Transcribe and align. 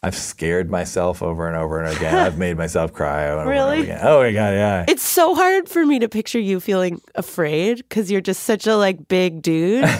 I've 0.00 0.14
scared 0.14 0.70
myself 0.70 1.22
over 1.24 1.48
and 1.48 1.56
over 1.56 1.82
and 1.82 1.96
again. 1.96 2.14
I've 2.14 2.38
made 2.46 2.56
myself 2.56 2.92
cry 2.92 3.30
over 3.30 3.48
Really? 3.50 3.90
and 3.90 3.90
over 3.90 3.92
again. 3.92 4.00
Oh 4.02 4.20
my 4.22 4.32
god, 4.32 4.50
yeah. 4.52 4.84
It's 4.86 5.02
so 5.02 5.34
hard 5.34 5.68
for 5.68 5.84
me 5.84 5.98
to 5.98 6.08
picture 6.08 6.38
you 6.38 6.60
feeling 6.60 7.00
afraid 7.16 7.78
because 7.78 8.08
you're 8.08 8.20
just 8.20 8.44
such 8.44 8.68
a 8.68 8.76
like 8.76 9.08
big 9.08 9.42
dude. 9.42 9.84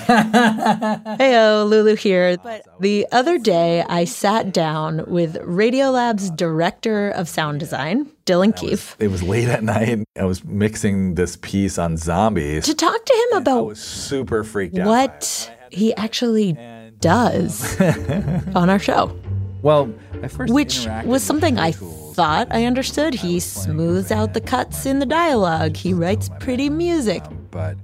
Heyo, 0.54 1.68
Lulu 1.68 1.96
here. 1.96 2.36
But 2.38 2.62
the 2.80 3.06
other 3.12 3.38
day, 3.38 3.82
I 3.88 4.04
sat 4.04 4.52
down 4.52 5.04
with 5.08 5.36
Radiolab's 5.42 6.30
director 6.30 7.10
of 7.10 7.28
sound 7.28 7.58
design, 7.60 8.06
Dylan 8.24 8.54
Keefe, 8.56 8.94
it 9.00 9.08
was 9.08 9.22
late 9.22 9.48
at 9.48 9.64
night. 9.64 10.04
I 10.16 10.24
was 10.24 10.44
mixing 10.44 11.14
this 11.16 11.36
piece 11.36 11.78
on 11.78 11.96
zombies. 11.96 12.64
to 12.66 12.74
talk 12.74 13.04
to 13.04 13.12
him 13.14 13.34
I 13.34 13.38
about 13.38 13.66
was 13.66 13.80
super 13.80 14.44
freaked 14.44 14.78
out. 14.78 14.86
what 14.86 15.50
he 15.70 15.94
actually 15.96 16.56
does 17.00 17.80
on 18.54 18.70
our 18.70 18.78
show. 18.78 19.18
Well, 19.68 19.92
which 20.46 20.86
was 21.04 21.22
something 21.22 21.58
I 21.58 21.72
thought 21.72 22.48
I 22.50 22.64
understood. 22.64 23.12
He 23.12 23.38
smooths 23.38 24.10
out 24.10 24.32
the 24.32 24.40
cuts 24.40 24.86
in 24.86 24.98
the 24.98 25.04
dialogue. 25.04 25.76
He 25.76 25.92
writes 25.92 26.30
pretty 26.40 26.70
music. 26.70 27.22
Um, 27.26 27.46
but 27.50 27.76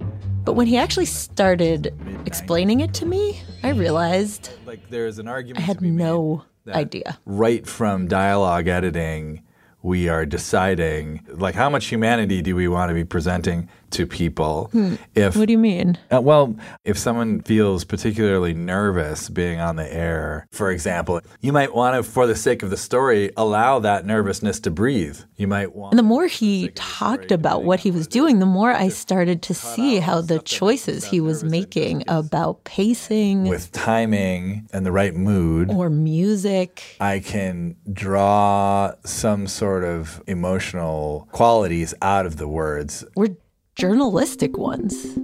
But 0.46 0.54
when 0.54 0.66
he 0.66 0.78
actually 0.78 1.04
started 1.04 1.92
explaining 2.24 2.80
it 2.80 2.94
to 2.94 3.04
me, 3.04 3.42
I 3.62 3.72
realized 3.72 4.48
like 4.64 4.88
there's 4.88 5.18
an 5.18 5.28
argument 5.28 5.62
I 5.62 5.66
had 5.66 5.76
to 5.76 5.82
be 5.82 5.90
made 5.90 6.04
no 6.04 6.44
idea. 6.72 7.18
right 7.26 7.66
from 7.66 8.08
dialogue 8.08 8.66
editing 8.66 9.42
we 9.82 10.08
are 10.08 10.24
deciding 10.24 11.20
like 11.28 11.54
how 11.54 11.68
much 11.68 11.84
humanity 11.88 12.40
do 12.40 12.56
we 12.56 12.66
want 12.66 12.88
to 12.88 12.94
be 12.94 13.04
presenting 13.04 13.68
to 13.94 14.06
people 14.06 14.70
if 15.14 15.34
Hmm. 15.34 15.38
What 15.40 15.46
do 15.46 15.52
you 15.52 15.58
mean? 15.58 15.98
Uh, 16.12 16.20
well, 16.20 16.54
if 16.84 16.98
someone 16.98 17.40
feels 17.40 17.84
particularly 17.84 18.54
nervous 18.54 19.28
being 19.28 19.60
on 19.60 19.76
the 19.76 19.92
air, 19.92 20.46
for 20.52 20.70
example, 20.70 21.20
you 21.40 21.52
might 21.52 21.74
want 21.74 21.96
to, 21.96 22.02
for 22.02 22.26
the 22.26 22.36
sake 22.36 22.62
of 22.62 22.70
the 22.70 22.76
story, 22.76 23.30
allow 23.36 23.78
that 23.80 24.04
nervousness 24.06 24.60
to 24.60 24.70
breathe. 24.70 25.18
You 25.36 25.48
might 25.48 25.74
want. 25.74 25.92
And 25.92 25.98
the 25.98 26.02
more 26.04 26.26
he 26.26 26.68
talked 26.74 27.32
about 27.32 27.64
what 27.64 27.80
he 27.80 27.90
was 27.90 28.06
doing, 28.06 28.38
the 28.38 28.46
more 28.46 28.72
I 28.72 28.88
started 28.88 29.42
to 29.42 29.54
see 29.54 29.98
how 29.98 30.20
the 30.20 30.38
choices 30.40 31.04
he 31.04 31.20
was 31.20 31.44
making 31.44 32.04
about 32.08 32.64
pacing 32.64 33.44
with 33.44 33.72
timing 33.72 34.68
and 34.72 34.84
the 34.84 34.92
right 34.92 35.14
mood, 35.14 35.70
or 35.70 35.90
music. 35.90 36.96
I 37.00 37.20
can 37.20 37.76
draw 37.92 38.92
some 39.04 39.46
sort 39.46 39.84
of 39.84 40.22
emotional 40.26 41.28
qualities 41.32 41.94
out 42.02 42.26
of 42.26 42.36
the 42.36 42.48
words. 42.48 43.04
were 43.16 43.36
journalistic 43.76 44.56
ones. 44.56 45.18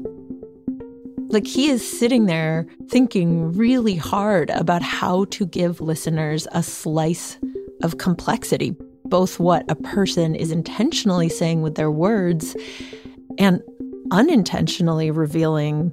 Like 1.28 1.46
he 1.46 1.70
is 1.70 1.98
sitting 1.98 2.26
there 2.26 2.66
thinking 2.88 3.52
really 3.52 3.94
hard 3.94 4.50
about 4.50 4.82
how 4.82 5.26
to 5.26 5.46
give 5.46 5.80
listeners 5.80 6.48
a 6.52 6.62
slice 6.62 7.38
of 7.82 7.98
complexity, 7.98 8.74
both 9.04 9.38
what 9.38 9.64
a 9.70 9.76
person 9.76 10.34
is 10.34 10.50
intentionally 10.50 11.28
saying 11.28 11.62
with 11.62 11.76
their 11.76 11.90
words 11.90 12.56
and 13.38 13.62
unintentionally 14.10 15.10
revealing 15.10 15.92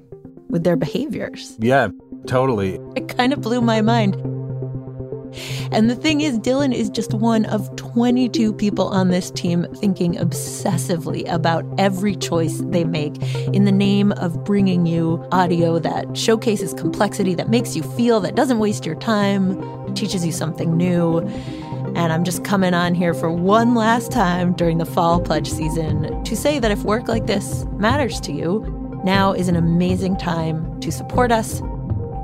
with 0.50 0.64
their 0.64 0.76
behaviors. 0.76 1.56
Yeah, 1.60 1.90
totally. 2.26 2.80
It 2.96 3.08
kind 3.10 3.32
of 3.32 3.42
blew 3.42 3.62
my 3.62 3.82
mind. 3.82 4.16
And 5.72 5.90
the 5.90 5.96
thing 5.96 6.22
is, 6.22 6.40
Dylan 6.40 6.74
is 6.74 6.90
just 6.90 7.14
one 7.14 7.46
of 7.46 7.76
22 7.76 8.54
people 8.54 8.88
on 8.88 9.10
this 9.10 9.32
team 9.32 9.66
thinking 9.76 10.16
obsessively 10.16 11.28
about 11.32 11.66
every 11.78 12.16
choice 12.16 12.60
they 12.66 12.84
make 12.84 13.22
in 13.54 13.66
the 13.66 13.72
name 13.72 14.12
of 14.14 14.44
bringing 14.44 14.86
you 14.86 15.26
audio 15.32 15.80
that 15.80 16.18
showcases 16.18 16.74
complexity, 16.74 17.36
that 17.36 17.50
makes 17.50 17.76
you 17.76 17.84
feel, 17.84 18.20
that 18.22 18.36
doesn't 18.36 18.60
waste 18.60 18.86
your 18.86 18.96
time, 18.96 19.94
teaches 19.96 20.26
you 20.26 20.32
something 20.32 20.76
new. 20.76 21.20
And 21.96 22.14
I'm 22.14 22.24
just 22.24 22.44
coming 22.44 22.74
on 22.74 22.94
here 22.94 23.14
for 23.14 23.32
one 23.32 23.74
last 23.74 24.12
time 24.12 24.54
during 24.54 24.78
the 24.78 24.86
fall 24.86 25.20
pledge 25.20 25.50
season 25.50 26.24
to 26.24 26.36
say 26.36 26.60
that 26.60 26.70
if 26.70 26.84
work 26.84 27.08
like 27.08 27.28
this 27.28 27.66
matters 27.78 28.20
to 28.22 28.32
you, 28.32 28.62
now 29.04 29.32
is 29.32 29.48
an 29.48 29.56
amazing 29.56 30.18
time 30.18 30.80
to 30.82 30.92
support 30.92 31.32
us 31.32 31.62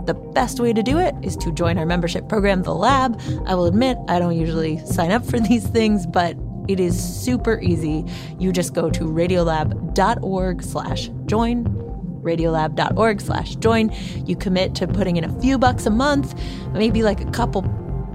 the 0.05 0.13
best 0.13 0.59
way 0.59 0.73
to 0.73 0.83
do 0.83 0.99
it 0.99 1.15
is 1.21 1.35
to 1.37 1.51
join 1.51 1.77
our 1.77 1.85
membership 1.85 2.27
program, 2.27 2.63
The 2.63 2.73
Lab. 2.73 3.19
I 3.45 3.55
will 3.55 3.65
admit, 3.65 3.97
I 4.07 4.19
don't 4.19 4.37
usually 4.37 4.83
sign 4.85 5.11
up 5.11 5.25
for 5.25 5.39
these 5.49 5.67
things, 5.67 6.05
but 6.05 6.35
it 6.67 6.79
is 6.79 7.01
super 7.01 7.59
easy. 7.61 8.05
You 8.39 8.51
just 8.51 8.73
go 8.73 8.89
to 8.89 9.03
radiolab.org 9.03 10.63
slash 10.63 11.09
join, 11.25 11.65
radiolab.org 12.21 13.21
slash 13.21 13.55
join. 13.55 13.91
You 14.25 14.35
commit 14.35 14.75
to 14.75 14.87
putting 14.87 15.17
in 15.17 15.23
a 15.23 15.41
few 15.41 15.57
bucks 15.57 15.85
a 15.85 15.89
month, 15.89 16.39
maybe 16.71 17.03
like 17.03 17.21
a 17.21 17.31
couple 17.31 17.63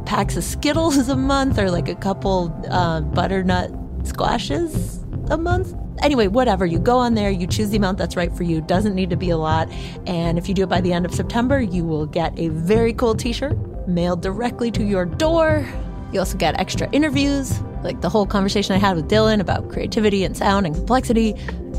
packs 0.06 0.36
of 0.36 0.44
Skittles 0.44 1.08
a 1.08 1.16
month 1.16 1.58
or 1.58 1.70
like 1.70 1.88
a 1.88 1.94
couple 1.94 2.54
uh, 2.70 3.00
butternut 3.02 3.70
squashes 4.04 5.04
a 5.30 5.36
month. 5.36 5.74
Anyway, 6.02 6.28
whatever. 6.28 6.66
You 6.66 6.78
go 6.78 6.98
on 6.98 7.14
there, 7.14 7.30
you 7.30 7.46
choose 7.46 7.70
the 7.70 7.76
amount 7.76 7.98
that's 7.98 8.16
right 8.16 8.32
for 8.32 8.42
you. 8.42 8.60
Doesn't 8.60 8.94
need 8.94 9.10
to 9.10 9.16
be 9.16 9.30
a 9.30 9.36
lot. 9.36 9.68
And 10.06 10.38
if 10.38 10.48
you 10.48 10.54
do 10.54 10.62
it 10.62 10.68
by 10.68 10.80
the 10.80 10.92
end 10.92 11.06
of 11.06 11.14
September, 11.14 11.60
you 11.60 11.84
will 11.84 12.06
get 12.06 12.38
a 12.38 12.48
very 12.48 12.92
cool 12.92 13.14
t 13.14 13.32
shirt 13.32 13.56
mailed 13.88 14.22
directly 14.22 14.70
to 14.72 14.84
your 14.84 15.04
door. 15.04 15.66
You 16.12 16.20
also 16.20 16.38
get 16.38 16.58
extra 16.58 16.88
interviews, 16.90 17.60
like 17.82 18.00
the 18.00 18.08
whole 18.08 18.26
conversation 18.26 18.74
I 18.74 18.78
had 18.78 18.96
with 18.96 19.08
Dylan 19.08 19.40
about 19.40 19.70
creativity 19.70 20.24
and 20.24 20.36
sound 20.36 20.66
and 20.66 20.74
complexity, 20.74 21.34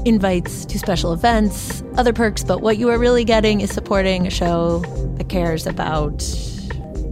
invites 0.06 0.66
to 0.66 0.79
special 0.79 1.13
events, 1.13 1.84
other 1.97 2.13
perks. 2.13 2.44
But 2.44 2.62
what 2.62 2.78
you 2.78 2.90
are 2.90 2.97
really 2.97 3.24
getting 3.24 3.62
is 3.62 3.72
supporting 3.72 4.28
a 4.28 4.29
show 4.29 4.79
that 5.18 5.29
cares 5.29 5.66
about 5.66 6.24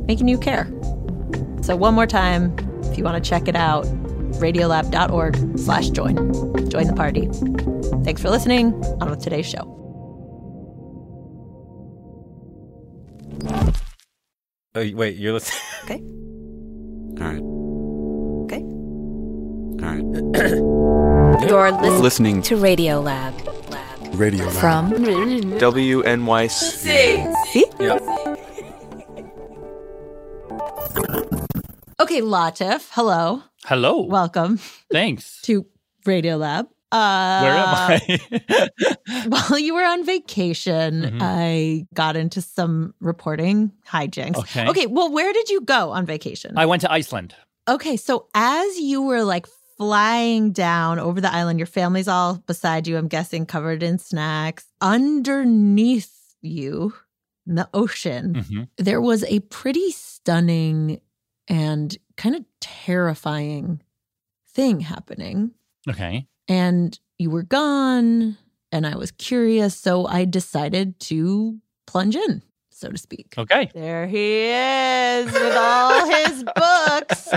making 0.08 0.28
you 0.28 0.38
care. 0.38 0.66
So, 1.62 1.76
one 1.76 1.96
more 1.96 2.08
time, 2.08 2.56
if 2.84 2.98
you 2.98 3.04
want 3.04 3.22
to 3.22 3.30
check 3.30 3.48
it 3.48 3.56
out, 3.56 3.86
radiolab.org 4.38 5.58
slash 5.60 5.90
join. 5.90 6.16
Join 6.70 6.88
the 6.88 6.94
party. 6.96 7.28
Thanks 8.04 8.22
for 8.22 8.30
listening. 8.30 8.74
On 9.02 9.10
with 9.10 9.22
today's 9.22 9.46
show. 9.48 9.74
Oh, 14.76 14.92
wait, 14.94 15.18
you're 15.18 15.34
listening. 15.34 15.62
Okay. 15.88 16.02
All 17.22 17.32
right. 17.32 17.42
Okay. 18.44 18.62
All 19.82 19.90
right. 19.96 20.04
You're 21.48 21.72
listening 21.72 22.02
Listening 22.02 22.42
to 22.42 22.58
Radio 22.58 23.00
Lab. 23.00 23.34
radio 24.16 24.44
Lab. 24.46 24.54
From 24.56 24.92
WNYC. 24.92 26.50
See? 27.46 27.66
Yep. 27.80 28.02
Okay, 32.02 32.22
Latif. 32.22 32.90
Hello. 32.92 33.44
Hello. 33.68 34.02
Welcome 34.04 34.58
Thanks. 34.92 35.42
to 35.48 35.66
Radio 36.06 36.38
Lab. 36.38 36.68
Uh, 36.90 37.42
Where 37.42 37.54
am 37.54 37.74
I? 37.76 38.70
While 39.28 39.60
you 39.60 39.74
were 39.76 39.84
on 39.84 40.06
vacation, 40.06 41.02
Mhm. 41.04 41.18
I 41.22 41.86
got 41.94 42.16
into 42.16 42.42
some 42.42 42.94
reporting 43.02 43.74
hijinks. 43.86 44.38
Okay. 44.38 44.70
Okay. 44.70 44.86
Well, 44.86 45.12
where 45.12 45.34
did 45.34 45.50
you 45.50 45.60
go 45.62 45.92
on 45.92 46.06
vacation? 46.06 46.58
I 46.58 46.66
went 46.66 46.82
to 46.84 46.92
Iceland. 46.92 47.36
Okay, 47.68 47.98
so 47.98 48.28
as 48.34 48.80
you 48.80 49.02
were 49.02 49.24
like 49.24 49.48
flying 49.78 50.54
down 50.54 50.98
over 50.98 51.20
the 51.20 51.30
island, 51.34 51.60
your 51.60 51.66
family's 51.68 52.08
all 52.08 52.36
beside 52.48 52.88
you, 52.88 52.96
I'm 52.98 53.10
guessing 53.10 53.46
covered 53.46 53.84
in 53.84 53.98
snacks. 53.98 54.66
Underneath 54.80 56.16
you 56.42 56.94
in 57.46 57.56
the 57.56 57.68
ocean, 57.74 58.46
hmm 58.48 58.64
there 58.78 59.02
was 59.02 59.26
a 59.26 59.42
pretty 59.42 59.92
stunning 59.92 61.02
and 61.50 61.98
kind 62.18 62.36
of 62.36 62.44
terrifying 62.60 63.82
thing 64.50 64.82
happening. 64.82 65.52
Okay. 65.88 66.28
And 66.48 67.00
you 67.18 67.30
were 67.30 67.44
gone 67.44 68.38
and 68.72 68.86
I 68.86 68.96
was 68.98 69.12
curious, 69.12 69.76
so 69.76 70.06
I 70.06 70.26
decided 70.26 71.00
to 71.02 71.58
plunge 71.86 72.16
in, 72.16 72.42
so 72.70 72.90
to 72.90 72.98
speak. 72.98 73.34
Okay. 73.38 73.70
There 73.74 74.08
he 74.08 74.44
is 74.50 75.32
with 75.32 75.56
all 75.56 76.06
his 76.10 76.44
books. 76.56 77.30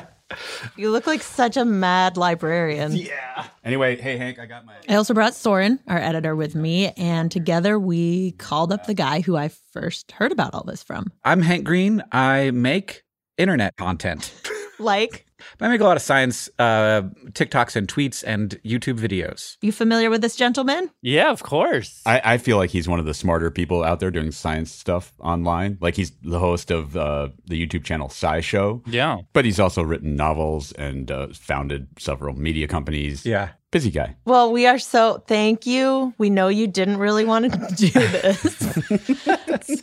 You 0.76 0.90
look 0.90 1.06
like 1.06 1.22
such 1.22 1.56
a 1.56 1.64
mad 1.64 2.16
librarian. 2.16 2.96
Yeah. 2.96 3.46
Anyway, 3.64 3.96
hey 3.96 4.16
Hank, 4.16 4.38
I 4.38 4.46
got 4.46 4.64
my. 4.64 4.74
I 4.88 4.94
also 4.94 5.14
brought 5.14 5.34
Soren, 5.34 5.80
our 5.88 5.98
editor, 5.98 6.36
with 6.36 6.54
me, 6.54 6.88
and 6.96 7.30
together 7.30 7.78
we 7.78 8.32
called 8.32 8.72
up 8.72 8.86
the 8.86 8.94
guy 8.94 9.20
who 9.20 9.36
I 9.36 9.48
first 9.72 10.12
heard 10.12 10.32
about 10.32 10.54
all 10.54 10.64
this 10.64 10.82
from. 10.82 11.12
I'm 11.24 11.42
Hank 11.42 11.64
Green. 11.64 12.02
I 12.12 12.50
make 12.52 13.02
internet 13.38 13.76
content. 13.76 14.32
Like, 14.80 15.26
I 15.60 15.68
make 15.68 15.80
a 15.80 15.84
lot 15.84 15.96
of 15.96 16.02
science 16.02 16.48
uh, 16.58 17.02
TikToks 17.32 17.76
and 17.76 17.86
tweets 17.88 18.24
and 18.26 18.60
YouTube 18.64 18.98
videos. 18.98 19.56
you 19.62 19.72
familiar 19.72 20.10
with 20.10 20.20
this 20.22 20.36
gentleman? 20.36 20.90
Yeah, 21.02 21.30
of 21.30 21.42
course. 21.42 22.02
I, 22.06 22.20
I 22.24 22.38
feel 22.38 22.56
like 22.56 22.70
he's 22.70 22.88
one 22.88 22.98
of 22.98 23.06
the 23.06 23.14
smarter 23.14 23.50
people 23.50 23.84
out 23.84 24.00
there 24.00 24.10
doing 24.10 24.32
science 24.32 24.70
stuff 24.72 25.12
online. 25.20 25.78
Like 25.80 25.94
he's 25.96 26.12
the 26.22 26.38
host 26.38 26.70
of 26.70 26.96
uh, 26.96 27.28
the 27.46 27.66
YouTube 27.66 27.84
channel 27.84 28.08
SciShow. 28.08 28.82
yeah. 28.86 29.18
But 29.32 29.44
he's 29.44 29.60
also 29.60 29.82
written 29.82 30.16
novels 30.16 30.72
and 30.72 31.10
uh, 31.10 31.28
founded 31.32 31.88
several 31.98 32.34
media 32.36 32.66
companies. 32.68 33.24
Yeah. 33.24 33.50
Busy 33.70 33.90
guy. 33.92 34.16
Well, 34.24 34.50
we 34.50 34.66
are 34.66 34.80
so 34.80 35.22
thank 35.28 35.64
you. 35.64 36.12
We 36.18 36.28
know 36.28 36.48
you 36.48 36.66
didn't 36.66 36.96
really 36.96 37.24
want 37.24 37.52
to 37.52 37.58
do 37.76 37.88
this. 37.90 39.82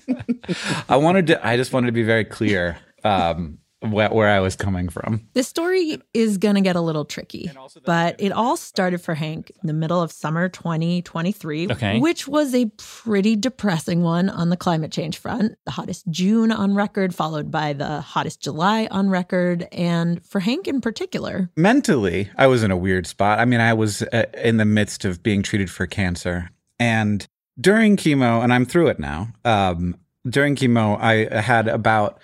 I 0.90 0.98
wanted 0.98 1.28
to. 1.28 1.46
I 1.48 1.56
just 1.56 1.72
wanted 1.72 1.88
to 1.88 1.92
be 1.94 2.04
very 2.04 2.26
clear 2.26 2.78
um, 3.06 3.60
where, 3.82 4.10
where 4.10 4.28
I 4.30 4.40
was 4.40 4.56
coming 4.56 4.90
from. 4.90 5.28
This 5.34 5.48
story 5.48 6.02
is 6.14 6.38
going 6.38 6.56
to 6.56 6.62
get 6.62 6.76
a 6.76 6.82
little 6.82 7.06
tricky, 7.06 7.52
but 7.86 8.16
it 8.20 8.32
all 8.32 8.58
started 8.58 9.00
for 9.00 9.14
Hank 9.14 9.52
in 9.62 9.68
the 9.68 9.74
middle 9.74 10.02
of 10.02 10.12
summer 10.12 10.50
2023, 10.50 11.72
Okay. 11.72 12.00
which 12.00 12.28
was 12.28 12.56
a 12.56 12.66
pretty 12.78 13.36
depressing 13.36 14.02
one 14.02 14.30
on 14.30 14.50
the 14.50 14.58
climate 14.58 14.92
change 14.92 15.18
front. 15.18 15.56
The 15.66 15.72
hottest 15.72 16.10
June 16.10 16.52
on 16.52 16.74
record, 16.76 17.14
followed 17.14 17.52
by 17.52 17.74
the 17.74 18.02
hottest 18.02 18.42
July 18.42 18.88
on 18.90 19.10
record. 19.10 19.68
And 19.72 20.26
for 20.26 20.40
Hank 20.40 20.68
in 20.68 20.82
particular, 20.82 21.50
Mentally, 21.56 22.30
I 22.36 22.48
was 22.48 22.64
in 22.64 22.72
a 22.72 22.78
weird 22.78 23.06
spot. 23.08 23.40
I 23.40 23.46
mean, 23.46 23.60
I 23.60 23.74
was 23.74 24.02
uh, 24.02 24.24
in 24.44 24.58
the 24.58 24.66
midst 24.66 25.06
of 25.06 25.22
being 25.22 25.44
treated 25.44 25.70
for 25.70 25.86
cancer, 25.86 26.50
and 26.80 27.28
during 27.60 27.98
chemo, 27.98 28.44
and 28.44 28.54
I'm 28.54 28.66
through 28.66 28.88
it 28.88 29.00
now. 29.00 29.30
Um, 29.46 29.96
during 30.30 30.56
chemo, 30.56 31.00
I 31.00 31.40
had 31.42 31.68
about 31.68 32.20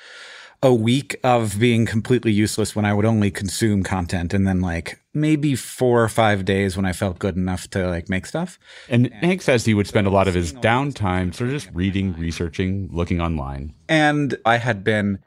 a 0.64 0.74
week 0.74 1.20
of 1.24 1.60
being 1.60 1.86
completely 1.86 2.32
useless 2.32 2.76
when 2.76 2.86
I 2.86 2.94
would 2.94 3.06
only 3.06 3.30
consume 3.30 3.84
content, 3.84 4.34
and 4.34 4.48
then 4.48 4.62
like 4.62 5.00
maybe 5.14 5.56
four 5.56 6.02
or 6.02 6.10
five 6.10 6.46
days 6.46 6.76
when 6.76 6.86
I 6.86 6.94
felt 6.94 7.20
good 7.20 7.36
enough 7.36 7.70
to 7.72 7.88
like 7.88 8.10
make 8.10 8.26
stuff. 8.26 8.58
And 8.90 9.14
Hank 9.16 9.42
says 9.42 9.66
he 9.66 9.74
would 9.74 9.88
spend 9.88 10.08
a 10.08 10.10
lot 10.10 10.28
of 10.28 10.34
his 10.34 10.54
downtime 10.54 11.36
sort 11.36 11.50
of 11.50 11.56
just 11.56 11.70
reading, 11.74 12.14
researching, 12.14 12.90
looking 12.92 13.22
online. 13.22 13.74
And 13.88 14.36
I 14.46 14.58
had 14.58 14.84
been 14.84 15.20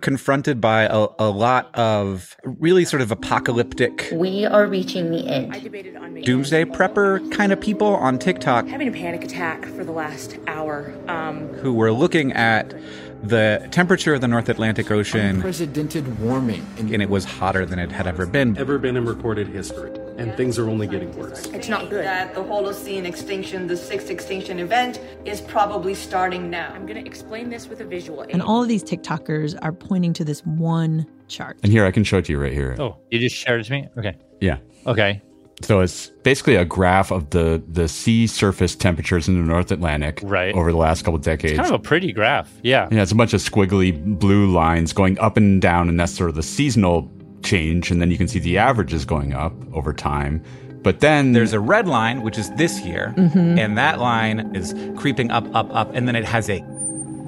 confronted 0.00 0.60
by 0.60 0.84
a, 0.84 1.08
a 1.18 1.28
lot 1.28 1.74
of 1.74 2.36
really 2.42 2.86
sort 2.86 3.02
of 3.02 3.10
apocalyptic 3.10 4.08
We 4.12 4.46
are 4.46 4.66
reaching 4.66 5.10
the 5.10 5.26
end. 5.26 6.24
doomsday 6.24 6.64
prepper 6.64 7.30
kind 7.32 7.52
of 7.52 7.60
people 7.60 7.96
on 7.96 8.18
TikTok 8.18 8.66
having 8.66 8.88
a 8.88 8.92
panic 8.92 9.24
attack 9.24 9.66
for 9.66 9.84
the 9.84 9.92
last 9.92 10.38
hour. 10.46 10.94
Um, 11.06 11.48
who 11.48 11.74
were 11.74 11.92
looking 11.92 12.32
at 12.32 12.74
the 13.22 13.66
temperature 13.70 14.14
of 14.14 14.20
the 14.20 14.28
North 14.28 14.48
Atlantic 14.48 14.90
Ocean 14.90 15.36
Unprecedented 15.36 16.20
warming. 16.20 16.66
and 16.78 17.02
it 17.02 17.10
was 17.10 17.24
hotter 17.24 17.66
than 17.66 17.78
it 17.78 17.92
had 17.92 18.06
ever 18.06 18.26
been. 18.26 18.56
ever 18.56 18.78
been 18.78 18.96
in 18.96 19.04
recorded 19.04 19.48
history, 19.48 19.92
and 20.16 20.34
things 20.36 20.58
are 20.58 20.68
only 20.68 20.86
getting 20.86 21.14
worse. 21.16 21.46
it's 21.46 21.68
not 21.68 21.90
good. 21.90 22.04
that 22.04 22.34
the 22.34 22.40
Holocene 22.42 23.04
extinction, 23.04 23.66
the 23.66 23.76
sixth 23.76 24.10
extinction 24.10 24.58
event, 24.58 25.00
is 25.24 25.40
probably 25.40 25.94
starting 25.94 26.48
now. 26.50 26.72
I'm 26.74 26.86
going 26.86 27.02
to 27.02 27.06
explain 27.06 27.50
this 27.50 27.68
with 27.68 27.80
a 27.80 27.84
visual. 27.84 28.22
and 28.30 28.42
all 28.42 28.62
of 28.62 28.68
these 28.68 28.82
TikTokers 28.84 29.58
are 29.62 29.72
pointing 29.72 30.12
to 30.14 30.24
this 30.24 30.40
one 30.46 31.06
chart. 31.28 31.58
And 31.62 31.70
here 31.70 31.84
I 31.84 31.90
can 31.90 32.04
show 32.04 32.18
it 32.18 32.24
to 32.26 32.32
you 32.32 32.40
right 32.40 32.52
here. 32.52 32.74
Oh, 32.78 32.96
you 33.10 33.18
just 33.18 33.36
shared 33.36 33.60
it 33.60 33.64
to 33.64 33.72
me? 33.72 33.88
Okay. 33.98 34.16
Yeah. 34.40 34.58
Okay. 34.86 35.22
So 35.62 35.80
it's 35.80 36.08
basically 36.22 36.56
a 36.56 36.64
graph 36.64 37.10
of 37.12 37.30
the 37.30 37.62
the 37.70 37.86
sea 37.88 38.26
surface 38.26 38.74
temperatures 38.74 39.28
in 39.28 39.34
the 39.34 39.42
North 39.46 39.70
Atlantic 39.70 40.20
Right. 40.22 40.54
over 40.54 40.70
the 40.72 40.78
last 40.78 41.04
couple 41.04 41.18
decades. 41.18 41.52
It's 41.52 41.60
Kind 41.60 41.74
of 41.74 41.80
a 41.80 41.82
pretty 41.82 42.12
graph. 42.12 42.50
Yeah. 42.62 42.88
yeah, 42.90 43.02
it's 43.02 43.12
a 43.12 43.14
bunch 43.14 43.34
of 43.34 43.40
squiggly 43.40 43.92
blue 44.18 44.50
lines 44.50 44.92
going 44.92 45.18
up 45.18 45.36
and 45.36 45.60
down, 45.60 45.88
and 45.88 46.00
that's 46.00 46.12
sort 46.16 46.30
of 46.30 46.36
the 46.36 46.42
seasonal 46.42 47.10
change. 47.42 47.90
And 47.90 48.00
then 48.00 48.10
you 48.10 48.16
can 48.18 48.26
see 48.28 48.38
the 48.38 48.58
averages 48.58 49.04
going 49.04 49.32
up 49.34 49.52
over 49.74 49.92
time. 49.92 50.42
But 50.82 51.00
then 51.00 51.32
There's 51.32 51.52
a 51.52 51.60
red 51.60 51.86
line, 51.86 52.22
which 52.22 52.38
is 52.38 52.50
this 52.52 52.80
year, 52.80 53.12
and 53.16 53.76
that 53.76 54.00
line 54.00 54.54
is 54.56 54.74
creeping 54.96 55.30
up, 55.30 55.44
up, 55.54 55.68
up, 55.74 55.94
and 55.94 56.08
then 56.08 56.16
it 56.16 56.24
has 56.24 56.48
a 56.48 56.64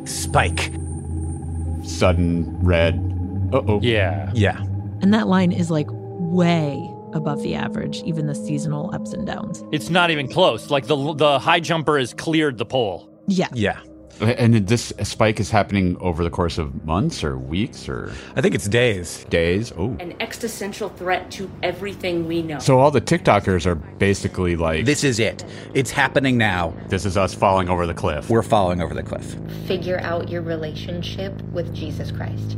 spike. 0.06 0.72
sudden 1.84 2.46
red. 2.64 2.94
Uh 3.52 3.60
oh. 3.68 3.80
Yeah. 3.82 4.30
Yeah. 4.34 4.58
And 5.02 5.12
that 5.12 5.28
line 5.28 5.52
is 5.52 5.70
like 5.70 5.88
way 5.90 6.88
above 7.12 7.42
the 7.42 7.54
average, 7.54 8.02
even 8.04 8.26
the 8.26 8.34
seasonal 8.34 8.94
ups 8.94 9.12
and 9.12 9.26
downs. 9.26 9.64
It's 9.72 9.90
not 9.90 10.10
even 10.10 10.28
close. 10.28 10.70
Like 10.70 10.86
the 10.86 11.14
the 11.14 11.38
high 11.38 11.60
jumper 11.60 11.98
has 11.98 12.14
cleared 12.14 12.58
the 12.58 12.66
pole. 12.66 13.08
Yeah. 13.26 13.48
Yeah. 13.52 13.80
And 14.20 14.68
this 14.68 14.92
spike 15.02 15.40
is 15.40 15.50
happening 15.50 15.96
over 15.98 16.22
the 16.22 16.30
course 16.30 16.58
of 16.58 16.84
months 16.84 17.24
or 17.24 17.38
weeks 17.38 17.88
or 17.88 18.12
I 18.36 18.40
think 18.40 18.54
it's 18.54 18.68
days. 18.68 19.24
days. 19.30 19.72
Oh. 19.76 19.96
An 20.00 20.14
existential 20.20 20.90
threat 20.90 21.30
to 21.32 21.50
everything 21.62 22.28
we 22.28 22.42
know. 22.42 22.58
So 22.60 22.78
all 22.78 22.90
the 22.90 23.00
TikTokers 23.00 23.64
are 23.66 23.74
basically 23.74 24.54
like, 24.54 24.84
This 24.84 25.02
is 25.02 25.18
it. 25.18 25.44
It's 25.74 25.90
happening 25.90 26.36
now. 26.36 26.74
this 26.88 27.04
is 27.06 27.16
us 27.16 27.34
falling 27.34 27.68
over 27.68 27.86
the 27.86 27.94
cliff. 27.94 28.28
We're 28.30 28.42
falling 28.42 28.80
over 28.82 28.94
the 28.94 29.02
cliff. 29.02 29.34
Figure 29.66 29.98
out 30.00 30.28
your 30.28 30.42
relationship 30.42 31.40
with 31.50 31.74
Jesus 31.74 32.12
Christ. 32.12 32.56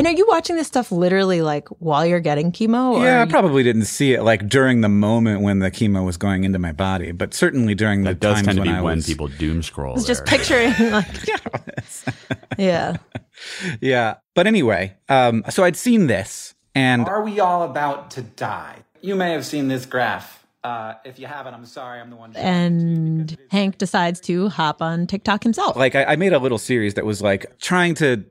And 0.00 0.06
are 0.06 0.12
you 0.12 0.24
watching 0.28 0.56
this 0.56 0.66
stuff 0.66 0.90
literally 0.90 1.42
like 1.42 1.68
while 1.78 2.06
you're 2.06 2.20
getting 2.20 2.52
chemo? 2.52 2.94
Or 2.94 3.04
Yeah, 3.04 3.16
I 3.18 3.18
are 3.18 3.24
you- 3.26 3.30
probably 3.30 3.62
didn't 3.62 3.84
see 3.84 4.14
it 4.14 4.22
like 4.22 4.48
during 4.48 4.80
the 4.80 4.88
moment 4.88 5.42
when 5.42 5.58
the 5.58 5.70
chemo 5.70 6.06
was 6.06 6.16
going 6.16 6.44
into 6.44 6.58
my 6.58 6.72
body, 6.72 7.12
but 7.12 7.34
certainly 7.34 7.74
during 7.74 8.04
the 8.04 8.10
that 8.10 8.20
does 8.20 8.36
times 8.36 8.46
tend 8.46 8.56
to 8.56 8.60
when 8.62 8.68
be 8.70 8.74
I 8.78 8.80
when 8.80 8.96
was 8.96 9.06
people 9.06 9.28
doom 9.28 9.62
scroll. 9.62 9.90
I 9.92 9.94
was 9.96 10.06
just 10.06 10.24
picturing 10.24 10.72
like 10.90 11.06
Yeah. 12.58 12.96
Yeah. 13.80 14.14
But 14.34 14.46
anyway, 14.46 14.94
um, 15.10 15.44
so 15.50 15.64
I'd 15.64 15.76
seen 15.76 16.06
this 16.06 16.54
and 16.74 17.06
Are 17.06 17.22
we 17.22 17.38
all 17.40 17.62
about 17.64 18.10
to 18.12 18.22
die? 18.22 18.76
You 19.02 19.16
may 19.16 19.32
have 19.32 19.44
seen 19.44 19.68
this 19.68 19.84
graph. 19.86 20.46
Uh, 20.62 20.94
if 21.04 21.18
you 21.18 21.26
haven't, 21.26 21.54
I'm 21.54 21.64
sorry. 21.66 22.00
I'm 22.00 22.10
the 22.10 22.16
one. 22.16 22.36
And 22.36 23.36
Hank 23.50 23.76
decides 23.78 24.20
to 24.22 24.48
hop 24.50 24.80
on 24.82 25.06
TikTok 25.06 25.42
himself. 25.42 25.76
like 25.76 25.94
I, 25.94 26.04
I 26.04 26.16
made 26.16 26.32
a 26.34 26.38
little 26.38 26.58
series 26.58 26.94
that 26.94 27.04
was 27.06 27.22
like 27.22 27.58
trying 27.60 27.94
to 27.96 28.24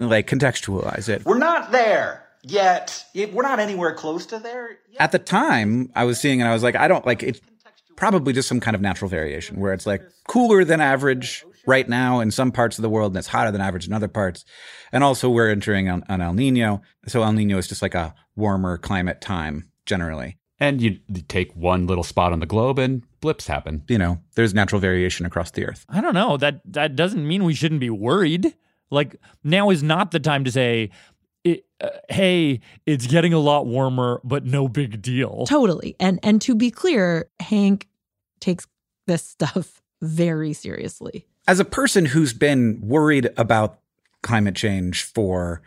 like 0.00 0.26
contextualize 0.26 1.08
it. 1.08 1.24
We're 1.24 1.38
not 1.38 1.72
there 1.72 2.24
yet. 2.42 3.04
We're 3.14 3.42
not 3.42 3.58
anywhere 3.58 3.94
close 3.94 4.26
to 4.26 4.38
there. 4.38 4.78
Yet. 4.90 5.00
At 5.00 5.12
the 5.12 5.18
time, 5.18 5.90
I 5.94 6.04
was 6.04 6.20
seeing 6.20 6.40
and 6.40 6.48
I 6.48 6.52
was 6.52 6.62
like, 6.62 6.76
I 6.76 6.88
don't 6.88 7.06
like 7.06 7.22
it's 7.22 7.40
probably 7.96 8.32
just 8.32 8.48
some 8.48 8.60
kind 8.60 8.74
of 8.74 8.80
natural 8.80 9.08
variation 9.08 9.60
where 9.60 9.72
it's 9.72 9.86
like 9.86 10.02
cooler 10.28 10.64
than 10.64 10.80
average 10.80 11.44
right 11.66 11.88
now 11.88 12.20
in 12.20 12.30
some 12.30 12.52
parts 12.52 12.78
of 12.78 12.82
the 12.82 12.90
world 12.90 13.12
and 13.12 13.18
it's 13.18 13.28
hotter 13.28 13.50
than 13.50 13.60
average 13.60 13.86
in 13.86 13.92
other 13.92 14.08
parts. 14.08 14.44
And 14.92 15.02
also 15.02 15.30
we're 15.30 15.50
entering 15.50 15.88
on, 15.88 16.02
on 16.08 16.20
El 16.20 16.34
Nino. 16.34 16.82
So 17.06 17.22
El 17.22 17.32
Nino 17.32 17.58
is 17.58 17.68
just 17.68 17.82
like 17.82 17.94
a 17.94 18.14
warmer 18.36 18.78
climate 18.78 19.20
time 19.20 19.70
generally. 19.86 20.38
And 20.60 20.80
you 20.80 21.00
you 21.08 21.22
take 21.22 21.54
one 21.54 21.86
little 21.86 22.04
spot 22.04 22.32
on 22.32 22.40
the 22.40 22.46
globe 22.46 22.78
and 22.78 23.02
blips 23.20 23.48
happen. 23.48 23.82
You 23.88 23.98
know, 23.98 24.20
there's 24.34 24.54
natural 24.54 24.80
variation 24.80 25.26
across 25.26 25.50
the 25.50 25.66
earth. 25.66 25.84
I 25.88 26.00
don't 26.00 26.14
know. 26.14 26.36
That 26.36 26.60
that 26.72 26.94
doesn't 26.94 27.26
mean 27.26 27.44
we 27.44 27.54
shouldn't 27.54 27.80
be 27.80 27.90
worried. 27.90 28.54
Like 28.94 29.16
now 29.42 29.70
is 29.70 29.82
not 29.82 30.10
the 30.12 30.20
time 30.20 30.44
to 30.44 30.52
say, 30.52 30.90
it, 31.44 31.66
uh, 31.80 31.90
"Hey, 32.08 32.60
it's 32.86 33.06
getting 33.06 33.32
a 33.34 33.38
lot 33.38 33.66
warmer, 33.66 34.20
but 34.24 34.44
no 34.46 34.68
big 34.68 35.02
deal." 35.02 35.44
Totally. 35.46 35.96
And 36.00 36.18
and 36.22 36.40
to 36.42 36.54
be 36.54 36.70
clear, 36.70 37.28
Hank 37.40 37.88
takes 38.40 38.66
this 39.06 39.22
stuff 39.36 39.82
very 40.00 40.52
seriously. 40.52 41.26
as 41.46 41.60
a 41.60 41.64
person 41.64 42.06
who's 42.06 42.32
been 42.32 42.80
worried 42.82 43.28
about 43.36 43.78
climate 44.22 44.54
change 44.56 45.02
for 45.02 45.60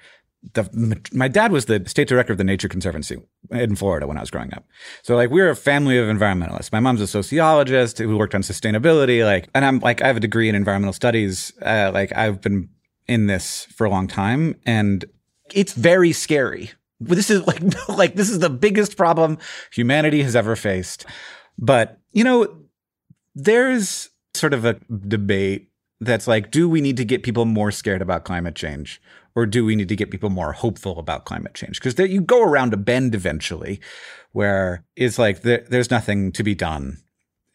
the 0.53 0.99
my 1.13 1.27
dad 1.27 1.51
was 1.51 1.65
the 1.65 1.83
state 1.87 2.07
director 2.07 2.31
of 2.33 2.37
the 2.37 2.43
Nature 2.43 2.67
Conservancy 2.67 3.17
in 3.51 3.75
Florida 3.75 4.07
when 4.07 4.17
I 4.17 4.21
was 4.21 4.29
growing 4.31 4.53
up. 4.53 4.65
So 5.01 5.15
like 5.15 5.29
we're 5.29 5.49
a 5.49 5.55
family 5.55 5.97
of 5.97 6.07
environmentalists. 6.07 6.71
My 6.71 6.79
mom's 6.79 7.01
a 7.01 7.07
sociologist 7.07 7.97
who 7.97 8.17
worked 8.17 8.35
on 8.35 8.41
sustainability 8.41 9.25
like 9.25 9.49
and 9.55 9.65
I'm 9.65 9.79
like 9.79 10.01
I 10.01 10.07
have 10.07 10.17
a 10.17 10.21
degree 10.21 10.49
in 10.49 10.55
environmental 10.55 10.93
studies. 10.93 11.51
Uh, 11.61 11.91
like 11.93 12.15
I've 12.15 12.41
been 12.41 12.69
in 13.07 13.27
this 13.27 13.65
for 13.65 13.85
a 13.85 13.89
long 13.89 14.07
time 14.07 14.55
and 14.65 15.05
it's 15.53 15.73
very 15.73 16.11
scary. 16.11 16.71
This 16.99 17.29
is 17.29 17.45
like 17.47 17.61
like 17.89 18.15
this 18.15 18.29
is 18.29 18.39
the 18.39 18.49
biggest 18.49 18.97
problem 18.97 19.37
humanity 19.71 20.23
has 20.23 20.35
ever 20.35 20.55
faced. 20.55 21.05
But, 21.57 21.99
you 22.11 22.23
know, 22.23 22.57
there's 23.35 24.09
sort 24.33 24.53
of 24.53 24.65
a 24.65 24.73
debate 25.07 25.69
that's 25.99 26.27
like, 26.27 26.51
do 26.51 26.69
we 26.69 26.81
need 26.81 26.97
to 26.97 27.05
get 27.05 27.23
people 27.23 27.45
more 27.45 27.71
scared 27.71 28.01
about 28.01 28.25
climate 28.25 28.55
change? 28.55 29.01
Or 29.35 29.45
do 29.45 29.65
we 29.65 29.75
need 29.75 29.89
to 29.89 29.95
get 29.95 30.11
people 30.11 30.29
more 30.29 30.51
hopeful 30.51 30.99
about 30.99 31.25
climate 31.25 31.53
change? 31.53 31.79
Because 31.79 31.97
you 32.09 32.21
go 32.21 32.43
around 32.43 32.73
a 32.73 32.77
bend 32.77 33.13
eventually 33.13 33.79
where 34.31 34.83
it's 34.95 35.19
like 35.19 35.41
there, 35.41 35.63
there's 35.69 35.91
nothing 35.91 36.31
to 36.33 36.43
be 36.43 36.55
done. 36.55 36.97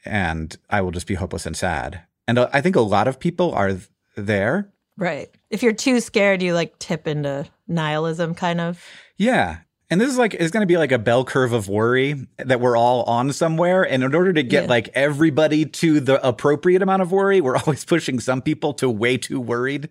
and 0.05 0.57
I 0.71 0.81
will 0.81 0.91
just 0.91 1.07
be 1.07 1.15
hopeless 1.15 1.47
and 1.47 1.57
sad. 1.57 2.03
And 2.27 2.39
uh, 2.39 2.49
I 2.53 2.61
think 2.61 2.77
a 2.77 2.81
lot 2.81 3.09
of 3.09 3.21
people 3.21 3.53
are 3.53 3.77
there. 4.17 4.73
Right. 5.03 5.29
If 5.51 5.65
you're 5.65 5.73
too 5.73 5.99
scared, 5.99 6.43
you 6.43 6.55
like 6.55 6.79
tip 6.79 7.09
into 7.09 7.45
nihilism, 7.67 8.37
kind 8.37 8.61
of. 8.61 8.81
Yeah. 9.17 9.59
And 9.91 10.01
this 10.01 10.09
is 10.09 10.17
like 10.17 10.33
it's 10.35 10.53
going 10.53 10.63
to 10.63 10.67
be 10.73 10.77
like 10.79 10.93
a 10.93 10.99
bell 10.99 11.25
curve 11.25 11.53
of 11.53 11.69
worry 11.69 12.29
that 12.39 12.61
we're 12.61 12.77
all 12.77 13.03
on 13.03 13.33
somewhere. 13.33 13.83
And 13.83 14.05
in 14.05 14.15
order 14.15 14.33
to 14.33 14.45
get 14.45 14.63
Yeah. 14.65 14.71
like 14.71 14.91
everybody 14.95 15.67
to 15.67 15.99
the 15.99 16.25
appropriate 16.25 16.83
amount 16.83 17.03
of 17.03 17.11
worry, 17.11 17.41
we're 17.41 17.57
always 17.67 17.85
pushing 17.85 18.21
some 18.21 18.43
people 18.43 18.75
to 18.75 18.89
way 18.89 19.17
too 19.17 19.41
worried. 19.41 19.89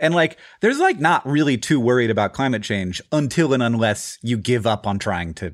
And 0.00 0.14
like 0.14 0.38
there's 0.62 0.78
like 0.78 0.98
not 0.98 1.26
really 1.28 1.58
too 1.58 1.78
worried 1.78 2.10
about 2.10 2.32
climate 2.32 2.62
change 2.62 3.02
until 3.12 3.52
and 3.52 3.62
unless 3.62 4.18
you 4.22 4.38
give 4.38 4.66
up 4.66 4.86
on 4.86 4.98
trying 4.98 5.34
to 5.34 5.52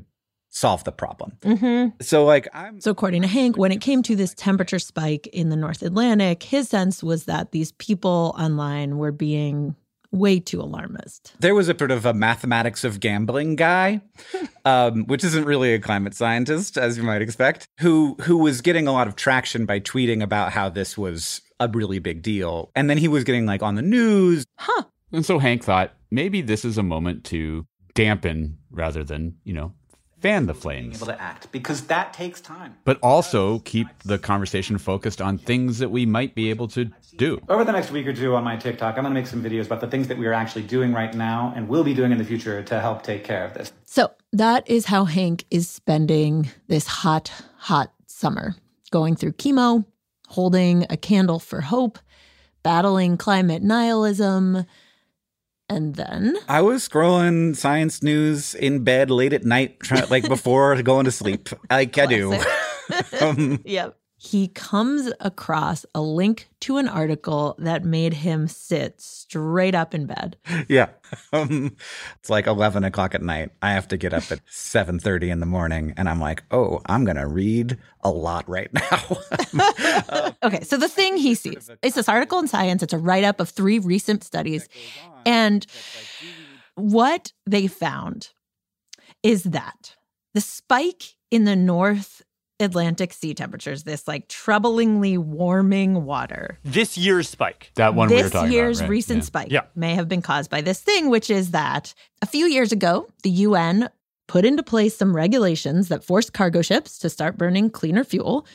solve 0.50 0.84
the 0.84 0.92
problem. 0.92 1.32
Mm-hmm. 1.40 2.00
So 2.00 2.24
like 2.24 2.48
I'm 2.52 2.80
So, 2.80 2.90
according 2.90 3.22
to 3.22 3.28
Hank, 3.28 3.56
when 3.56 3.72
it 3.72 3.80
came 3.80 4.02
to 4.02 4.14
this 4.14 4.34
temperature 4.34 4.78
spike 4.78 5.26
in 5.28 5.48
the 5.48 5.56
North 5.56 5.82
Atlantic, 5.82 6.42
his 6.42 6.68
sense 6.68 7.02
was 7.02 7.24
that 7.24 7.52
these 7.52 7.72
people 7.72 8.34
online 8.38 8.98
were 8.98 9.12
being 9.12 9.74
way 10.12 10.40
too 10.40 10.60
alarmist. 10.60 11.32
there 11.38 11.54
was 11.54 11.68
a 11.68 11.78
sort 11.78 11.92
of 11.92 12.04
a 12.04 12.12
mathematics 12.12 12.82
of 12.82 12.98
gambling 12.98 13.54
guy, 13.54 14.00
um, 14.64 15.04
which 15.06 15.22
isn't 15.22 15.44
really 15.44 15.72
a 15.72 15.78
climate 15.78 16.14
scientist, 16.14 16.76
as 16.76 16.96
you 16.96 17.04
might 17.04 17.22
expect, 17.22 17.68
who 17.78 18.16
who 18.22 18.36
was 18.36 18.60
getting 18.60 18.88
a 18.88 18.92
lot 18.92 19.06
of 19.06 19.16
traction 19.16 19.66
by 19.66 19.78
tweeting 19.78 20.22
about 20.22 20.52
how 20.52 20.68
this 20.68 20.98
was 20.98 21.40
a 21.60 21.68
really 21.68 22.00
big 22.00 22.22
deal, 22.22 22.70
and 22.74 22.90
then 22.90 22.98
he 22.98 23.08
was 23.08 23.24
getting 23.24 23.46
like 23.46 23.62
on 23.62 23.76
the 23.76 23.82
news. 23.82 24.44
Huh. 24.58 24.82
And 25.12 25.24
so 25.26 25.38
Hank 25.38 25.64
thought 25.64 25.92
maybe 26.10 26.40
this 26.40 26.64
is 26.64 26.78
a 26.78 26.82
moment 26.82 27.24
to 27.24 27.66
dampen 27.94 28.58
rather 28.70 29.04
than, 29.04 29.36
you 29.44 29.52
know, 29.52 29.74
fan 30.20 30.46
the 30.46 30.54
flames. 30.54 30.96
able 30.96 31.06
to 31.06 31.20
act 31.20 31.50
because 31.52 31.82
that 31.86 32.12
takes 32.12 32.40
time. 32.40 32.76
But 32.84 32.98
also 33.02 33.60
keep 33.60 33.86
the 34.04 34.18
conversation 34.18 34.78
focused 34.78 35.20
on 35.20 35.38
things 35.38 35.78
that 35.78 35.90
we 35.90 36.06
might 36.06 36.34
be 36.34 36.50
able 36.50 36.68
to 36.68 36.90
do. 37.16 37.40
Over 37.48 37.64
the 37.64 37.72
next 37.72 37.90
week 37.90 38.06
or 38.06 38.12
two 38.12 38.34
on 38.34 38.44
my 38.44 38.56
TikTok, 38.56 38.96
I'm 38.96 39.04
going 39.04 39.14
to 39.14 39.20
make 39.20 39.26
some 39.26 39.42
videos 39.42 39.66
about 39.66 39.80
the 39.80 39.88
things 39.88 40.08
that 40.08 40.18
we 40.18 40.26
are 40.26 40.32
actually 40.32 40.62
doing 40.62 40.92
right 40.92 41.14
now 41.14 41.52
and 41.56 41.68
will 41.68 41.84
be 41.84 41.94
doing 41.94 42.12
in 42.12 42.18
the 42.18 42.24
future 42.24 42.62
to 42.62 42.80
help 42.80 43.02
take 43.02 43.24
care 43.24 43.44
of 43.44 43.54
this. 43.54 43.72
So, 43.86 44.10
that 44.32 44.68
is 44.70 44.86
how 44.86 45.06
Hank 45.06 45.44
is 45.50 45.68
spending 45.68 46.50
this 46.68 46.86
hot, 46.86 47.32
hot 47.56 47.92
summer 48.06 48.54
going 48.92 49.16
through 49.16 49.32
chemo, 49.32 49.84
holding 50.28 50.86
a 50.88 50.96
candle 50.96 51.40
for 51.40 51.60
hope, 51.60 51.98
battling 52.62 53.16
climate 53.16 53.62
nihilism. 53.62 54.64
And 55.70 55.94
then 55.94 56.36
I 56.48 56.62
was 56.62 56.88
scrolling 56.88 57.54
science 57.54 58.02
news 58.02 58.56
in 58.56 58.82
bed 58.82 59.08
late 59.08 59.32
at 59.32 59.44
night, 59.44 59.78
try, 59.78 60.02
like 60.10 60.26
before 60.28 60.74
going 60.82 61.04
to 61.04 61.12
sleep, 61.12 61.48
like 61.70 61.96
I 61.96 62.06
do. 62.06 62.34
um, 63.20 63.60
Yep. 63.64 63.96
He 64.22 64.48
comes 64.48 65.10
across 65.18 65.86
a 65.94 66.02
link 66.02 66.50
to 66.60 66.76
an 66.76 66.88
article 66.88 67.54
that 67.58 67.86
made 67.86 68.12
him 68.12 68.48
sit 68.48 69.00
straight 69.00 69.74
up 69.74 69.94
in 69.94 70.04
bed. 70.04 70.36
yeah, 70.68 70.90
um, 71.32 71.74
it's 72.18 72.28
like 72.28 72.46
eleven 72.46 72.84
o'clock 72.84 73.14
at 73.14 73.22
night. 73.22 73.48
I 73.62 73.72
have 73.72 73.88
to 73.88 73.96
get 73.96 74.12
up 74.12 74.30
at 74.30 74.40
seven 74.44 74.98
thirty 74.98 75.30
in 75.30 75.40
the 75.40 75.46
morning, 75.46 75.94
and 75.96 76.06
I'm 76.06 76.20
like, 76.20 76.42
oh, 76.50 76.82
I'm 76.84 77.06
gonna 77.06 77.26
read 77.26 77.78
a 78.02 78.10
lot 78.10 78.46
right 78.46 78.70
now. 78.74 79.16
Okay, 80.42 80.64
so 80.64 80.76
the 80.76 80.88
thing 80.88 81.16
he 81.16 81.34
sees 81.34 81.70
it's 81.82 81.94
this 81.96 82.08
article 82.08 82.38
in 82.38 82.48
Science. 82.48 82.82
It's 82.82 82.92
a 82.92 82.98
write 82.98 83.24
up 83.24 83.40
of 83.40 83.48
three 83.48 83.78
recent 83.78 84.22
studies. 84.24 84.68
And 85.24 85.66
what 86.74 87.32
they 87.46 87.66
found 87.66 88.30
is 89.22 89.44
that 89.44 89.96
the 90.34 90.40
spike 90.40 91.16
in 91.30 91.44
the 91.44 91.56
North 91.56 92.22
Atlantic 92.60 93.12
sea 93.12 93.34
temperatures, 93.34 93.84
this 93.84 94.06
like 94.06 94.28
troublingly 94.28 95.16
warming 95.18 96.04
water, 96.04 96.58
This 96.64 96.96
year's 96.98 97.28
spike. 97.28 97.72
That 97.76 97.94
one 97.94 98.08
we 98.08 98.16
were 98.16 98.22
this 98.24 98.32
talking 98.32 98.52
year's 98.52 98.78
about. 98.80 98.84
right? 98.84 98.90
recent 98.90 99.18
Yeah. 99.18 99.24
spike 99.24 99.48
Yeah. 99.50 99.60
may 99.74 99.94
have 99.94 100.08
been 100.08 100.22
caused 100.22 100.50
by 100.50 100.60
this 100.60 100.80
thing, 100.80 101.08
which 101.10 101.30
is 101.30 101.50
that 101.52 101.94
a 102.22 102.26
few 102.26 102.46
years 102.46 102.72
ago, 102.72 103.08
the 103.22 103.30
UN 103.30 103.88
put 104.28 104.44
into 104.44 104.62
place 104.62 104.96
some 104.96 105.16
regulations 105.16 105.88
that 105.88 106.04
forced 106.04 106.32
cargo 106.32 106.62
ships 106.62 106.98
to 107.00 107.08
start 107.10 107.36
burning 107.36 107.70
cleaner 107.70 108.04
fuel 108.04 108.46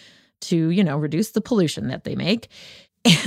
to, 0.42 0.70
you 0.70 0.84
know, 0.84 0.98
reduce 0.98 1.32
the 1.32 1.42
pollution 1.42 1.88
that 1.88 2.04
they 2.04 2.16
make. 2.16 2.48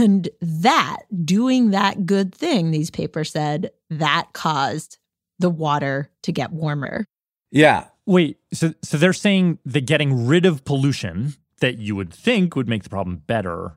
And 0.01 0.29
that, 0.41 1.03
doing 1.25 1.71
that 1.71 2.05
good 2.05 2.35
thing, 2.35 2.73
these 2.73 2.91
papers 2.91 3.31
said, 3.31 3.71
that 3.91 4.27
caused 4.33 4.99
the 5.39 5.51
water 5.51 6.11
to 6.25 6.33
get 6.33 6.51
warmer. 6.53 7.05
yeah, 7.53 7.85
Wait, 8.09 8.39
so 8.55 8.73
so 8.83 8.97
they're 8.97 9.13
saying 9.13 9.59
that 9.67 9.83
getting 9.83 10.27
rid 10.27 10.47
of 10.47 10.65
pollution 10.65 11.35
that 11.61 11.77
you 11.77 11.95
would 11.95 12.11
think 12.11 12.57
would 12.57 12.67
make 12.67 12.83
the 12.83 12.89
problem 12.89 13.23
better 13.27 13.77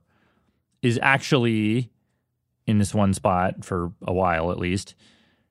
is 0.81 0.97
actually 1.01 1.91
in 2.65 2.77
this 2.77 2.93
one 2.93 3.13
spot 3.13 3.65
for 3.65 3.91
a 4.07 4.13
while 4.13 4.50
at 4.50 4.57
least 4.57 4.95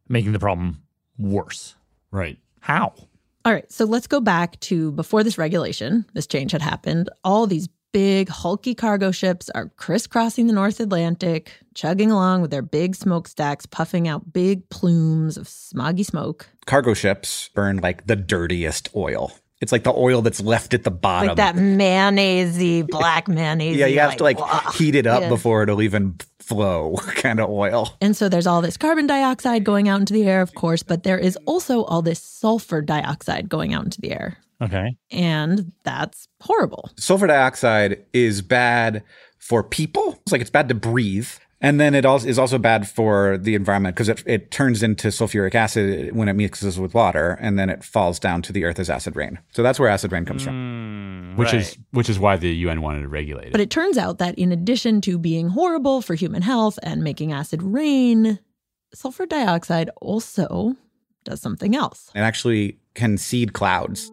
making 0.09 0.33
the 0.33 0.39
problem 0.39 0.83
worse. 1.19 1.75
Right. 2.11 2.39
How? 2.61 2.95
All 3.45 3.53
right, 3.53 3.71
so 3.71 3.85
let's 3.85 4.07
go 4.07 4.19
back 4.19 4.59
to 4.61 4.93
before 4.93 5.23
this 5.25 5.37
regulation, 5.37 6.07
this 6.15 6.27
change 6.27 6.53
had 6.53 6.63
happened. 6.63 7.11
All 7.23 7.47
these 7.47 7.69
big, 7.93 8.29
hulky 8.29 8.75
cargo 8.75 9.11
ships 9.11 9.51
are 9.51 9.69
crisscrossing 9.77 10.47
the 10.47 10.53
North 10.53 10.81
Atlantic, 10.81 11.53
chugging 11.75 12.11
along 12.11 12.43
with 12.43 12.51
their 12.51 12.63
big 12.63 12.95
smokestacks, 12.95 13.67
puffing 13.67 14.07
out 14.09 14.33
big 14.33 14.69
plumes 14.71 15.37
of 15.37 15.47
smoggy 15.47 16.05
smoke. 16.05 16.49
cargo 16.67 16.95
ships 16.95 17.51
burn 17.55 17.79
like 17.79 18.07
the 18.07 18.17
dirtiest 18.17 18.89
oil. 18.95 19.33
It's 19.61 19.73
like 19.73 19.85
the 19.85 19.93
oil 19.93 20.23
that's 20.23 20.41
left 20.41 20.73
at 20.73 20.85
the 20.85 20.91
bottom. 20.91 21.29
Like 21.29 21.37
that 21.37 21.55
mayonnaisey, 21.55 22.87
black 22.89 23.29
mayonnaise. 23.29 23.77
yeah, 23.77 23.87
you 23.87 24.01
have 24.01 24.17
to 24.17 24.23
like 24.25 24.39
heat 24.75 24.95
it 24.95 25.07
up 25.07 25.21
Yeah. 25.23 25.29
before 25.29 25.63
it'll 25.63 25.83
even 25.83 26.17
flow, 26.39 26.97
kind 27.17 27.41
of 27.41 27.51
oil. 27.51 27.95
And 28.01 28.17
so 28.17 28.29
there's 28.31 28.47
all 28.47 28.63
this 28.63 28.79
carbon 28.79 29.07
dioxide 29.07 29.65
going 29.65 29.87
out 29.89 30.01
into 30.01 30.15
the 30.15 30.25
air, 30.25 30.41
of 30.41 30.55
course, 30.55 30.83
but 30.83 31.03
there 31.03 31.19
is 31.19 31.37
also 31.45 31.85
all 31.85 32.01
this 32.01 32.23
sulfur 32.23 32.81
dioxide 32.81 33.51
going 33.51 33.75
out 33.75 33.85
into 33.85 34.01
the 34.01 34.13
air. 34.13 34.39
Okay. 34.61 34.97
And 35.11 35.73
that's 35.85 36.29
horrible. 36.43 36.91
Sulfur 36.97 37.27
dioxide 37.27 38.05
is 38.13 38.43
bad 38.43 39.03
for 39.39 39.63
people. 39.63 40.19
It's 40.23 40.33
like 40.33 40.41
it's 40.41 40.51
bad 40.51 40.69
to 40.69 40.75
breathe. 40.75 41.29
And 41.63 41.79
then 41.79 41.95
it 41.95 42.07
also 42.07 42.27
is 42.27 42.39
also 42.39 42.57
bad 42.57 42.89
for 42.89 43.37
the 43.37 43.55
environment 43.55 43.95
because 43.95 44.09
it, 44.09 44.23
it 44.27 44.51
turns 44.51 44.83
into 44.83 45.09
sulfuric 45.09 45.55
acid 45.55 46.17
when 46.17 46.29
it 46.29 46.33
mixes 46.33 46.81
with 46.81 46.95
water, 46.95 47.37
and 47.39 47.59
then 47.59 47.69
it 47.69 47.85
falls 47.85 48.19
down 48.19 48.41
to 48.43 48.53
the 48.53 48.65
earth 48.65 48.79
as 48.79 48.89
acid 48.89 49.15
rain. 49.15 49.39
So 49.53 49.63
that's 49.63 49.79
where 49.79 49.89
acid 49.91 50.11
rain 50.11 50.25
comes 50.25 50.43
from. 50.43 50.55
Hmm, 50.55 51.37
which 51.37 51.53
is 51.53 51.77
which 51.91 52.09
is 52.09 52.19
why 52.19 52.37
the 52.37 52.49
UN 52.49 52.81
wanted 52.81 53.03
to 53.03 53.09
regulate 53.09 53.49
it. 53.49 53.53
But 53.53 53.61
it 53.61 53.69
turns 53.69 53.99
out 53.99 54.17
that 54.19 54.39
in 54.39 54.53
addition 54.53 55.03
to 55.03 55.19
being 55.19 55.49
horrible 55.49 56.01
for 56.01 56.15
human 56.15 56.41
health 56.41 56.79
and 56.83 57.05
making 57.05 57.31
acid 57.31 57.63
rain, 57.63 58.39
sulfur 58.95 59.27
dioxide 59.27 59.91
also 60.01 60.77
does 61.25 61.43
something 61.43 61.77
else. 61.77 62.11
It 62.15 62.21
actually 62.21 62.79
can 62.95 63.19
seed 63.19 63.53
clouds. 63.53 64.11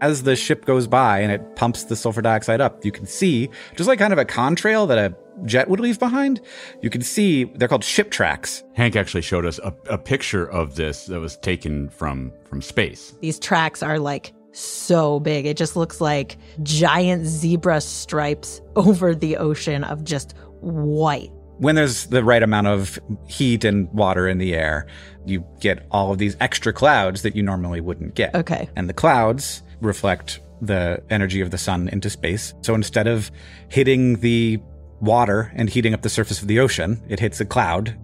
As 0.00 0.24
the 0.24 0.36
ship 0.36 0.64
goes 0.64 0.86
by 0.86 1.20
and 1.20 1.32
it 1.32 1.56
pumps 1.56 1.84
the 1.84 1.96
sulfur 1.96 2.22
dioxide 2.22 2.60
up, 2.60 2.84
you 2.84 2.92
can 2.92 3.06
see, 3.06 3.48
just 3.76 3.88
like 3.88 3.98
kind 3.98 4.12
of 4.12 4.18
a 4.18 4.24
contrail 4.24 4.86
that 4.88 4.98
a 4.98 5.14
jet 5.44 5.68
would 5.68 5.80
leave 5.80 5.98
behind, 5.98 6.40
you 6.82 6.90
can 6.90 7.02
see 7.02 7.44
they're 7.44 7.68
called 7.68 7.84
ship 7.84 8.10
tracks. 8.10 8.64
Hank 8.74 8.96
actually 8.96 9.22
showed 9.22 9.44
us 9.46 9.58
a, 9.60 9.74
a 9.88 9.98
picture 9.98 10.48
of 10.50 10.76
this 10.76 11.06
that 11.06 11.20
was 11.20 11.36
taken 11.38 11.88
from 11.88 12.32
from 12.44 12.62
space. 12.62 13.14
These 13.20 13.38
tracks 13.38 13.82
are 13.82 13.98
like 13.98 14.32
so 14.52 15.20
big. 15.20 15.46
It 15.46 15.56
just 15.56 15.76
looks 15.76 16.00
like 16.00 16.36
giant 16.62 17.26
zebra 17.26 17.80
stripes 17.80 18.60
over 18.76 19.14
the 19.14 19.36
ocean 19.36 19.84
of 19.84 20.04
just 20.04 20.34
white. 20.60 21.30
When 21.58 21.74
there's 21.74 22.06
the 22.06 22.22
right 22.22 22.42
amount 22.42 22.66
of 22.66 22.98
heat 23.26 23.64
and 23.64 23.90
water 23.92 24.28
in 24.28 24.36
the 24.36 24.54
air, 24.54 24.86
you 25.24 25.44
get 25.60 25.86
all 25.90 26.12
of 26.12 26.18
these 26.18 26.36
extra 26.38 26.70
clouds 26.70 27.22
that 27.22 27.34
you 27.34 27.42
normally 27.42 27.80
wouldn't 27.80 28.14
get. 28.14 28.34
Okay. 28.34 28.68
And 28.76 28.90
the 28.90 28.94
clouds 28.94 29.62
reflect 29.80 30.40
the 30.60 31.02
energy 31.10 31.40
of 31.40 31.50
the 31.50 31.58
sun 31.58 31.88
into 31.88 32.08
space. 32.10 32.54
So 32.62 32.74
instead 32.74 33.06
of 33.06 33.30
hitting 33.68 34.20
the 34.20 34.58
water 35.00 35.52
and 35.54 35.68
heating 35.68 35.92
up 35.92 36.02
the 36.02 36.08
surface 36.08 36.40
of 36.40 36.48
the 36.48 36.60
ocean, 36.60 37.02
it 37.08 37.20
hits 37.20 37.40
a 37.40 37.44
cloud. 37.44 37.96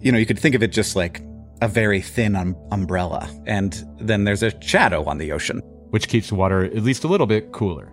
You 0.00 0.12
know, 0.12 0.18
you 0.18 0.26
could 0.26 0.38
think 0.38 0.54
of 0.54 0.62
it 0.62 0.72
just 0.72 0.96
like 0.96 1.22
a 1.60 1.68
very 1.68 2.00
thin 2.00 2.34
um, 2.34 2.56
umbrella. 2.72 3.30
And 3.46 3.84
then 4.00 4.24
there's 4.24 4.42
a 4.42 4.60
shadow 4.60 5.04
on 5.04 5.18
the 5.18 5.32
ocean. 5.32 5.60
Which 5.90 6.08
keeps 6.08 6.30
the 6.30 6.36
water 6.36 6.64
at 6.64 6.82
least 6.82 7.04
a 7.04 7.06
little 7.06 7.26
bit 7.26 7.52
cooler. 7.52 7.92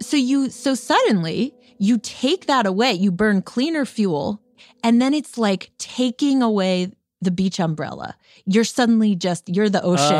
So 0.00 0.16
you 0.16 0.48
so 0.50 0.76
suddenly 0.76 1.52
you 1.78 1.98
take 1.98 2.46
that 2.46 2.66
away, 2.66 2.92
you 2.92 3.10
burn 3.10 3.42
cleaner 3.42 3.84
fuel, 3.84 4.40
and 4.84 5.02
then 5.02 5.12
it's 5.12 5.36
like 5.36 5.72
taking 5.78 6.42
away 6.42 6.92
the 7.26 7.30
beach 7.30 7.60
umbrella. 7.60 8.16
You're 8.46 8.64
suddenly 8.64 9.14
just 9.14 9.48
you're 9.54 9.68
the 9.68 9.82
ocean 9.82 10.14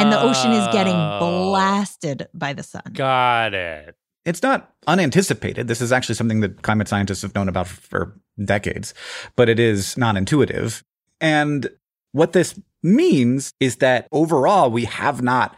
and 0.00 0.10
the 0.12 0.20
ocean 0.20 0.50
is 0.52 0.66
getting 0.72 0.96
Oh. 0.96 1.50
blasted 1.50 2.26
by 2.34 2.52
the 2.52 2.64
sun. 2.64 2.82
Got 2.92 3.54
it. 3.54 3.94
It's 4.24 4.42
not 4.42 4.72
unanticipated. 4.86 5.68
This 5.68 5.80
is 5.80 5.92
actually 5.92 6.16
something 6.16 6.40
that 6.40 6.62
climate 6.62 6.88
scientists 6.88 7.22
have 7.22 7.34
known 7.34 7.48
about 7.48 7.68
for 7.68 8.18
decades, 8.44 8.92
but 9.36 9.48
it 9.48 9.58
is 9.60 9.96
non 9.96 10.16
intuitive. 10.16 10.82
And 11.20 11.70
what 12.12 12.32
this 12.32 12.58
means 12.82 13.52
is 13.60 13.76
that 13.76 14.08
overall, 14.12 14.70
we 14.70 14.84
have 14.86 15.22
not 15.22 15.56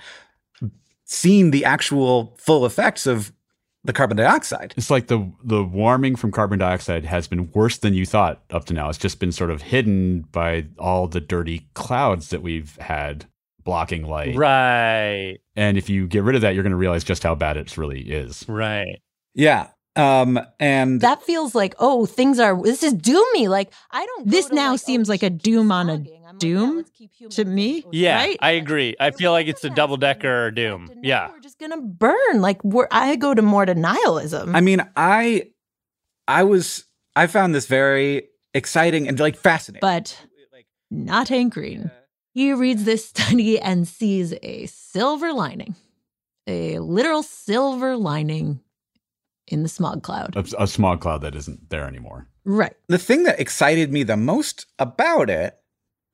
seen 1.05 1.51
the 1.51 1.65
actual 1.65 2.35
full 2.39 2.65
effects 2.67 3.07
of 3.07 3.33
the 3.85 3.93
carbon 3.93 4.17
dioxide. 4.17 4.75
It's 4.77 4.91
like 4.91 5.07
the 5.07 5.33
the 5.43 5.65
warming 5.65 6.17
from 6.17 6.33
carbon 6.33 6.59
dioxide 6.59 7.05
has 7.05 7.27
been 7.27 7.51
worse 7.53 7.79
than 7.79 7.95
you 7.95 8.07
thought 8.07 8.43
up 8.51 8.67
to 8.67 8.75
now. 8.75 8.89
It's 8.89 8.99
just 8.99 9.19
been 9.19 9.33
sort 9.33 9.51
of 9.51 9.63
hidden 9.63 10.23
by 10.33 10.67
all 10.79 11.09
the 11.09 11.21
dirty 11.21 11.69
clouds 11.75 12.31
that 12.31 12.43
we've 12.43 12.77
had 12.77 13.27
blocking 13.65 14.05
light. 14.05 14.37
Right. 14.37 15.39
And 15.57 15.79
if 15.79 15.89
you 15.89 16.07
get 16.07 16.23
rid 16.23 16.35
of 16.35 16.43
that, 16.43 16.55
you're 16.55 16.63
going 16.63 16.73
to 16.73 16.77
realize 16.77 17.05
just 17.05 17.23
how 17.23 17.35
bad 17.35 17.57
it 17.57 17.77
really 17.77 18.01
is. 18.01 18.45
Right. 18.49 19.01
Yeah. 19.35 19.69
Um, 20.01 20.41
and 20.59 21.01
that 21.01 21.23
feels 21.23 21.55
like 21.55 21.75
oh 21.79 22.07
things 22.07 22.39
are 22.39 22.61
this 22.63 22.83
is 22.83 22.95
doomy 22.95 23.49
like 23.49 23.73
i 23.91 24.07
don't 24.07 24.29
this 24.31 24.51
now 24.51 24.77
seems 24.77 25.09
like 25.09 25.23
a 25.23 25.29
doom 25.31 25.71
on 25.71 25.91
a 25.91 25.99
doom 26.39 26.85
to 27.31 27.45
me 27.45 27.85
Yeah, 27.93 28.17
right? 28.17 28.37
I 28.41 28.53
agree. 28.53 28.95
I 28.99 29.11
feel 29.11 29.33
like 29.33 29.47
it's 29.49 29.65
a 29.65 29.69
double 29.71 29.97
decker 29.99 30.51
doom. 30.53 30.91
Yeah. 31.03 31.29
we're 31.31 31.41
just 31.41 31.59
gonna 31.59 31.81
burn 31.81 32.41
like 32.41 32.63
we're 32.65 32.89
i 32.91 33.17
go 33.17 33.35
to 33.35 33.43
more 33.43 33.67
to 33.67 33.75
nihilism 33.75 34.55
I 34.57 34.61
mean, 34.61 34.81
I 34.97 35.49
I 36.27 36.45
was 36.45 36.85
I 37.15 37.27
found 37.27 37.55
this 37.55 37.67
very 37.67 38.29
exciting 38.55 39.07
and 39.09 39.19
like 39.21 39.37
fascinating. 39.37 39.81
but 39.83 40.17
not 40.91 41.29
Hank 41.29 41.55
Green. 41.55 41.91
He 42.33 42.53
reads 42.53 42.85
this 42.85 43.05
study 43.09 43.59
and 43.61 43.87
sees 43.87 44.33
a 44.43 44.67
silver 44.67 45.33
lining, 45.33 45.75
a 46.47 46.79
literal 46.79 47.23
silver 47.25 47.97
lining 47.97 48.61
in 49.51 49.63
the 49.63 49.69
smog 49.69 50.03
cloud. 50.03 50.35
A, 50.37 50.63
a 50.63 50.67
smog 50.67 51.01
cloud 51.01 51.21
that 51.23 51.35
isn't 51.35 51.69
there 51.71 51.87
anymore. 51.87 52.27
Right. 52.45 52.75
the 52.89 52.99
thing 52.99 53.25
that 53.25 53.39
excited 53.39 53.93
me 53.93 54.03
the 54.03 54.17
most 54.17 54.65
about 54.79 55.29
it 55.29 55.59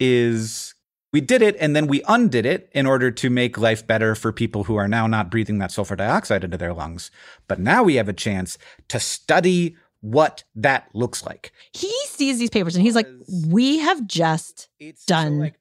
is 0.00 0.74
we 1.12 1.20
did 1.20 1.40
it 1.40 1.56
and 1.60 1.76
then 1.76 1.86
we 1.86 2.02
undid 2.08 2.44
it 2.44 2.68
in 2.72 2.84
order 2.84 3.10
to 3.12 3.30
make 3.30 3.56
life 3.56 3.86
better 3.86 4.14
for 4.14 4.32
people 4.32 4.64
who 4.64 4.74
are 4.74 4.88
now 4.88 5.06
not 5.06 5.30
breathing 5.30 5.58
that 5.58 5.70
sulfur 5.70 5.94
dioxide 5.94 6.42
into 6.42 6.58
their 6.58 6.74
lungs. 6.74 7.10
But 7.46 7.60
now 7.60 7.84
we 7.84 7.94
have 7.94 8.08
a 8.08 8.12
chance 8.12 8.58
to 8.88 8.98
study 8.98 9.76
what 10.00 10.44
that 10.56 10.88
looks 10.94 11.24
like. 11.24 11.52
He 11.72 11.92
sees 12.06 12.38
these 12.38 12.50
papers 12.50 12.74
and 12.74 12.84
he's 12.84 12.96
like, 12.96 13.08
we 13.48 13.78
have 13.78 14.06
just 14.06 14.68
done 15.06 15.52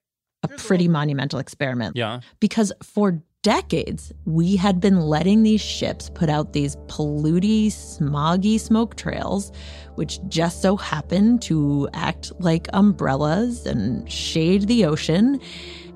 a 0.43 0.47
pretty 0.47 0.87
monumental 0.87 1.39
experiment. 1.39 1.95
Yeah. 1.95 2.21
Because 2.39 2.73
for 2.83 3.21
decades, 3.45 4.11
we 4.25 4.55
had 4.55 4.79
been 4.79 5.01
letting 5.01 5.43
these 5.43 5.61
ships 5.61 6.09
put 6.09 6.29
out 6.29 6.53
these 6.53 6.77
polluty, 6.87 7.67
smoggy 7.67 8.59
smoke 8.59 8.95
trails, 8.95 9.51
which 9.93 10.19
just 10.27 10.63
so 10.63 10.75
happened 10.75 11.43
to 11.43 11.87
act 11.93 12.31
like 12.39 12.67
umbrellas 12.73 13.67
and 13.67 14.11
shade 14.11 14.67
the 14.67 14.83
ocean. 14.83 15.39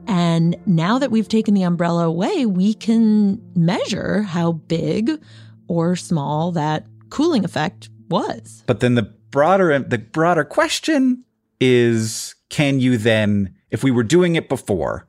And 0.05 0.55
now 0.67 0.99
that 0.99 1.09
we've 1.09 1.27
taken 1.27 1.55
the 1.55 1.63
umbrella 1.63 2.05
away, 2.05 2.45
we 2.45 2.75
can 2.75 3.41
measure 3.55 4.21
how 4.21 4.51
big 4.51 5.19
or 5.67 5.95
small 5.95 6.51
that 6.51 6.85
cooling 7.09 7.43
effect 7.43 7.89
was. 8.09 8.63
But 8.67 8.79
then 8.79 8.93
the 8.93 9.11
broader 9.31 9.79
the 9.79 9.97
broader 9.97 10.43
question 10.43 11.23
is 11.59 12.35
can 12.49 12.79
you 12.79 12.97
then 12.97 13.55
if 13.71 13.83
we 13.83 13.89
were 13.89 14.03
doing 14.03 14.35
it 14.35 14.49
before 14.49 15.08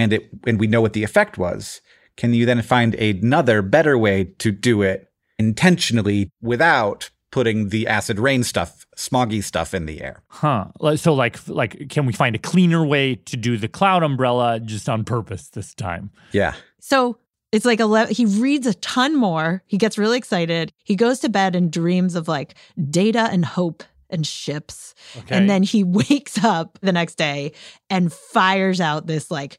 and 0.00 0.12
it 0.12 0.30
and 0.46 0.58
we 0.58 0.66
know 0.66 0.80
what 0.80 0.94
the 0.94 1.04
effect 1.04 1.38
was, 1.38 1.80
can 2.16 2.34
you 2.34 2.46
then 2.46 2.62
find 2.62 2.94
another 2.94 3.62
better 3.62 3.96
way 3.96 4.24
to 4.38 4.50
do 4.50 4.82
it 4.82 5.08
intentionally 5.38 6.30
without 6.40 7.10
putting 7.30 7.68
the 7.68 7.86
acid 7.86 8.18
rain 8.18 8.42
stuff, 8.42 8.86
smoggy 8.96 9.42
stuff 9.42 9.74
in 9.74 9.86
the 9.86 10.02
air? 10.02 10.22
Huh. 10.28 10.66
So 10.96 11.14
like 11.14 11.38
like 11.48 11.88
can 11.88 12.06
we 12.06 12.12
find 12.12 12.34
a 12.34 12.38
cleaner 12.38 12.84
way 12.84 13.16
to 13.16 13.36
do 13.36 13.56
the 13.56 13.68
cloud 13.68 14.02
umbrella 14.02 14.60
just 14.60 14.88
on 14.88 15.04
purpose 15.04 15.48
this 15.50 15.74
time? 15.74 16.10
Yeah. 16.32 16.54
So 16.80 17.18
it's 17.52 17.64
like 17.64 17.80
11, 17.80 18.14
he 18.14 18.26
reads 18.26 18.66
a 18.66 18.74
ton 18.74 19.16
more. 19.16 19.62
He 19.66 19.76
gets 19.76 19.98
really 19.98 20.18
excited. 20.18 20.72
He 20.84 20.94
goes 20.94 21.18
to 21.20 21.28
bed 21.28 21.56
and 21.56 21.70
dreams 21.70 22.14
of 22.14 22.28
like 22.28 22.54
data 22.90 23.28
and 23.32 23.44
hope 23.44 23.82
and 24.08 24.26
ships. 24.26 24.94
Okay. 25.16 25.36
And 25.36 25.48
then 25.48 25.62
he 25.62 25.84
wakes 25.84 26.42
up 26.44 26.78
the 26.80 26.92
next 26.92 27.16
day 27.16 27.52
and 27.88 28.12
fires 28.12 28.80
out 28.80 29.06
this 29.06 29.30
like 29.30 29.58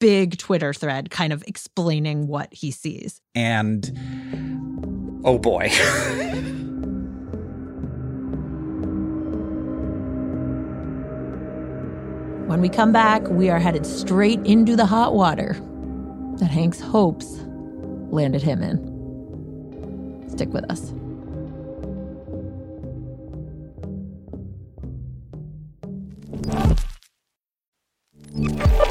big 0.00 0.38
Twitter 0.38 0.74
thread 0.74 1.10
kind 1.10 1.32
of 1.32 1.44
explaining 1.46 2.26
what 2.26 2.52
he 2.52 2.72
sees. 2.72 3.20
And 3.34 3.96
oh 5.24 5.38
boy. 5.38 5.70
When 12.50 12.60
we 12.60 12.68
come 12.68 12.90
back, 12.90 13.22
we 13.28 13.48
are 13.48 13.60
headed 13.60 13.86
straight 13.86 14.40
into 14.44 14.74
the 14.74 14.84
hot 14.84 15.14
water 15.14 15.54
that 16.40 16.50
Hank's 16.50 16.80
hopes 16.80 17.38
landed 18.10 18.42
him 18.42 18.60
in. 18.60 20.28
Stick 20.28 20.52
with 20.52 20.68
us. 20.68 20.92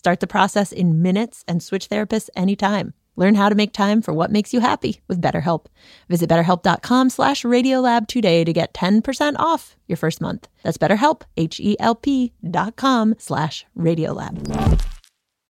Start 0.00 0.20
the 0.20 0.26
process 0.26 0.72
in 0.72 1.02
minutes 1.02 1.44
and 1.46 1.62
switch 1.62 1.90
therapists 1.90 2.30
anytime. 2.34 2.94
Learn 3.16 3.34
how 3.34 3.50
to 3.50 3.54
make 3.54 3.74
time 3.74 4.00
for 4.00 4.14
what 4.14 4.30
makes 4.30 4.54
you 4.54 4.60
happy 4.60 5.02
with 5.08 5.20
BetterHelp. 5.20 5.66
Visit 6.08 6.30
betterhelp.com 6.30 7.10
slash 7.10 7.42
radiolab 7.42 8.06
today 8.06 8.42
to 8.42 8.50
get 8.50 8.72
10% 8.72 9.34
off 9.38 9.76
your 9.88 9.98
first 9.98 10.22
month. 10.22 10.48
That's 10.62 10.78
betterhelp, 10.78 11.24
H-E-L-P 11.36 12.32
dot 12.50 12.76
com 12.76 13.14
slash 13.18 13.66
radiolab. 13.76 14.80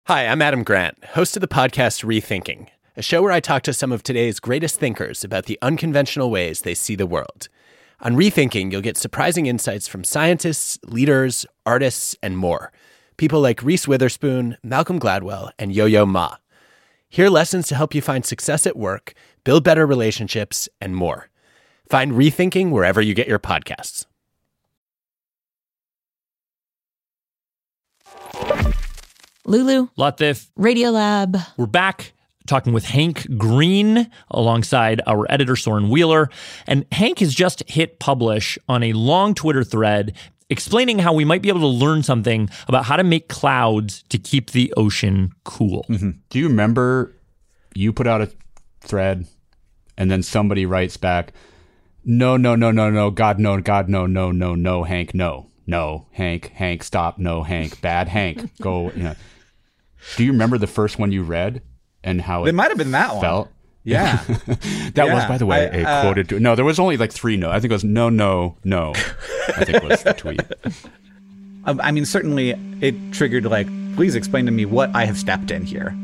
Hi, 0.05 0.27
I'm 0.27 0.43
Adam 0.43 0.63
Grant, 0.63 1.03
host 1.03 1.35
of 1.35 1.41
the 1.41 1.47
podcast 1.47 2.03
Rethinking, 2.03 2.67
a 2.95 3.01
show 3.01 3.23
where 3.23 3.31
I 3.31 3.39
talk 3.39 3.63
to 3.63 3.73
some 3.73 3.91
of 3.91 4.03
today's 4.03 4.39
greatest 4.39 4.79
thinkers 4.79 5.23
about 5.23 5.45
the 5.45 5.57
unconventional 5.63 6.29
ways 6.29 6.61
they 6.61 6.75
see 6.75 6.93
the 6.93 7.07
world. 7.07 7.49
On 8.01 8.15
Rethinking, 8.15 8.71
you'll 8.71 8.81
get 8.81 8.95
surprising 8.95 9.47
insights 9.47 9.87
from 9.87 10.03
scientists, 10.03 10.77
leaders, 10.85 11.47
artists, 11.65 12.15
and 12.21 12.37
more. 12.37 12.71
People 13.17 13.39
like 13.39 13.63
Reese 13.63 13.87
Witherspoon, 13.87 14.57
Malcolm 14.61 14.99
Gladwell, 14.99 15.51
and 15.57 15.73
Yo 15.73 15.85
Yo 15.85 16.05
Ma. 16.05 16.35
Hear 17.07 17.29
lessons 17.29 17.67
to 17.69 17.75
help 17.75 17.95
you 17.95 18.01
find 18.01 18.25
success 18.25 18.67
at 18.67 18.75
work, 18.75 19.13
build 19.45 19.63
better 19.63 19.85
relationships, 19.85 20.67
and 20.81 20.95
more. 20.95 21.29
Find 21.89 22.11
Rethinking 22.11 22.71
wherever 22.71 23.01
you 23.01 23.13
get 23.13 23.27
your 23.27 23.39
podcasts. 23.39 24.05
Lulu, 29.45 29.87
Latif, 29.97 30.49
Radiolab. 30.59 31.45
We're 31.55 31.67
back 31.67 32.13
talking 32.47 32.73
with 32.73 32.85
Hank 32.85 33.37
Green 33.37 34.09
alongside 34.29 35.01
our 35.07 35.25
editor, 35.31 35.55
Soren 35.55 35.89
Wheeler. 35.89 36.29
And 36.67 36.85
Hank 36.91 37.19
has 37.19 37.33
just 37.33 37.63
hit 37.69 37.99
publish 37.99 38.57
on 38.67 38.83
a 38.83 38.93
long 38.93 39.33
Twitter 39.33 39.63
thread 39.63 40.15
explaining 40.49 40.99
how 40.99 41.13
we 41.13 41.25
might 41.25 41.41
be 41.41 41.49
able 41.49 41.61
to 41.61 41.67
learn 41.67 42.03
something 42.03 42.49
about 42.67 42.85
how 42.85 42.95
to 42.95 43.03
make 43.03 43.29
clouds 43.29 44.03
to 44.09 44.17
keep 44.17 44.51
the 44.51 44.73
ocean 44.77 45.31
cool. 45.43 45.85
Mm-hmm. 45.89 46.11
Do 46.29 46.39
you 46.39 46.47
remember 46.47 47.15
you 47.73 47.91
put 47.91 48.07
out 48.07 48.21
a 48.21 48.31
thread 48.81 49.25
and 49.97 50.11
then 50.11 50.23
somebody 50.23 50.65
writes 50.65 50.97
back, 50.97 51.33
no, 52.03 52.37
no, 52.37 52.55
no, 52.55 52.71
no, 52.71 52.89
no, 52.89 53.09
God, 53.09 53.39
no, 53.39 53.59
God, 53.59 53.89
no, 53.89 54.05
no, 54.05 54.31
no, 54.31 54.53
no, 54.53 54.83
Hank, 54.83 55.15
no, 55.15 55.49
no, 55.65 56.07
Hank, 56.11 56.51
Hank, 56.53 56.83
stop, 56.83 57.17
no, 57.17 57.41
Hank, 57.43 57.81
bad 57.81 58.07
Hank, 58.07 58.55
go, 58.61 58.91
you 58.91 59.03
know. 59.03 59.15
Do 60.15 60.23
you 60.23 60.31
remember 60.31 60.59
the 60.59 60.67
first 60.67 60.99
one 60.99 61.11
you 61.11 61.23
read 61.23 61.63
and 62.03 62.21
how 62.21 62.45
it, 62.45 62.49
It 62.49 62.55
might 62.55 62.69
have 62.69 62.77
been 62.77 62.91
that 62.91 63.15
one. 63.15 63.47
Felt? 63.85 64.29
Yeah. 64.47 64.55
that 64.95 65.13
was, 65.13 65.25
by 65.25 65.37
the 65.37 65.45
way, 65.45 65.69
I- 65.69 65.77
a 65.77 65.83
uh, 65.83 66.01
quoted. 66.01 66.41
No, 66.41 66.55
there 66.55 66.65
was 66.65 66.79
only 66.79 66.97
like 66.97 67.11
three 67.11 67.37
no. 67.37 67.49
I 67.49 67.59
think 67.59 67.71
it 67.71 67.75
was 67.75 67.83
no, 67.83 68.09
no, 68.09 68.57
no. 68.63 68.93
I 69.55 69.63
think 69.65 69.83
was 69.83 70.03
the 70.03 70.13
tweet. 70.13 70.41
Um, 71.67 71.81
I 71.83 71.91
mean, 71.91 72.05
certainly 72.05 72.51
it 72.79 72.93
triggered 73.11 73.45
like, 73.45 73.65
please 73.95 74.13
explain 74.13 74.45
to 74.45 74.51
me 74.51 74.65
what 74.65 74.95
I 74.95 75.05
have 75.05 75.17
stepped 75.17 75.49
in 75.49 75.63
here. 75.63 75.95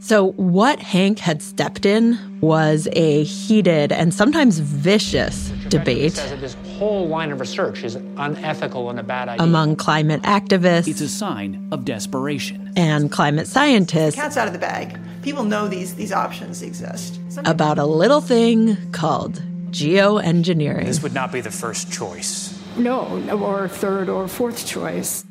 So, 0.00 0.30
what 0.32 0.78
Hank 0.78 1.18
had 1.18 1.42
stepped 1.42 1.84
in 1.84 2.38
was 2.40 2.86
a 2.92 3.24
heated 3.24 3.90
and 3.90 4.14
sometimes 4.14 4.60
vicious 4.60 5.48
debate 5.68 6.14
this 6.14 6.54
whole 6.78 7.08
line 7.08 7.32
of 7.32 7.40
research 7.40 7.82
is 7.82 7.96
unethical 8.16 8.88
and 8.90 9.00
a 9.00 9.02
bad 9.02 9.28
idea. 9.28 9.44
among 9.44 9.74
climate 9.74 10.22
activists 10.22 10.86
It's 10.86 11.00
a 11.00 11.08
sign 11.08 11.68
of 11.72 11.84
desperation. 11.84 12.72
and 12.76 13.10
climate 13.10 13.48
scientists 13.48 14.14
Cat's 14.14 14.36
out 14.36 14.46
of 14.46 14.52
the 14.52 14.60
bag. 14.60 14.96
People 15.22 15.44
know 15.44 15.68
these 15.68 15.94
these 15.94 16.12
options 16.12 16.62
exist. 16.62 17.20
Some 17.28 17.44
about 17.46 17.78
a 17.78 17.86
little 17.86 18.20
thing 18.20 18.76
called 18.92 19.42
geoengineering. 19.70 20.86
This 20.86 21.02
would 21.02 21.14
not 21.14 21.32
be 21.32 21.40
the 21.40 21.50
first 21.50 21.92
choice. 21.92 22.58
No, 22.76 23.22
or 23.32 23.68
third 23.68 24.08
or 24.08 24.28
fourth 24.28 24.66
choice. 24.66 25.24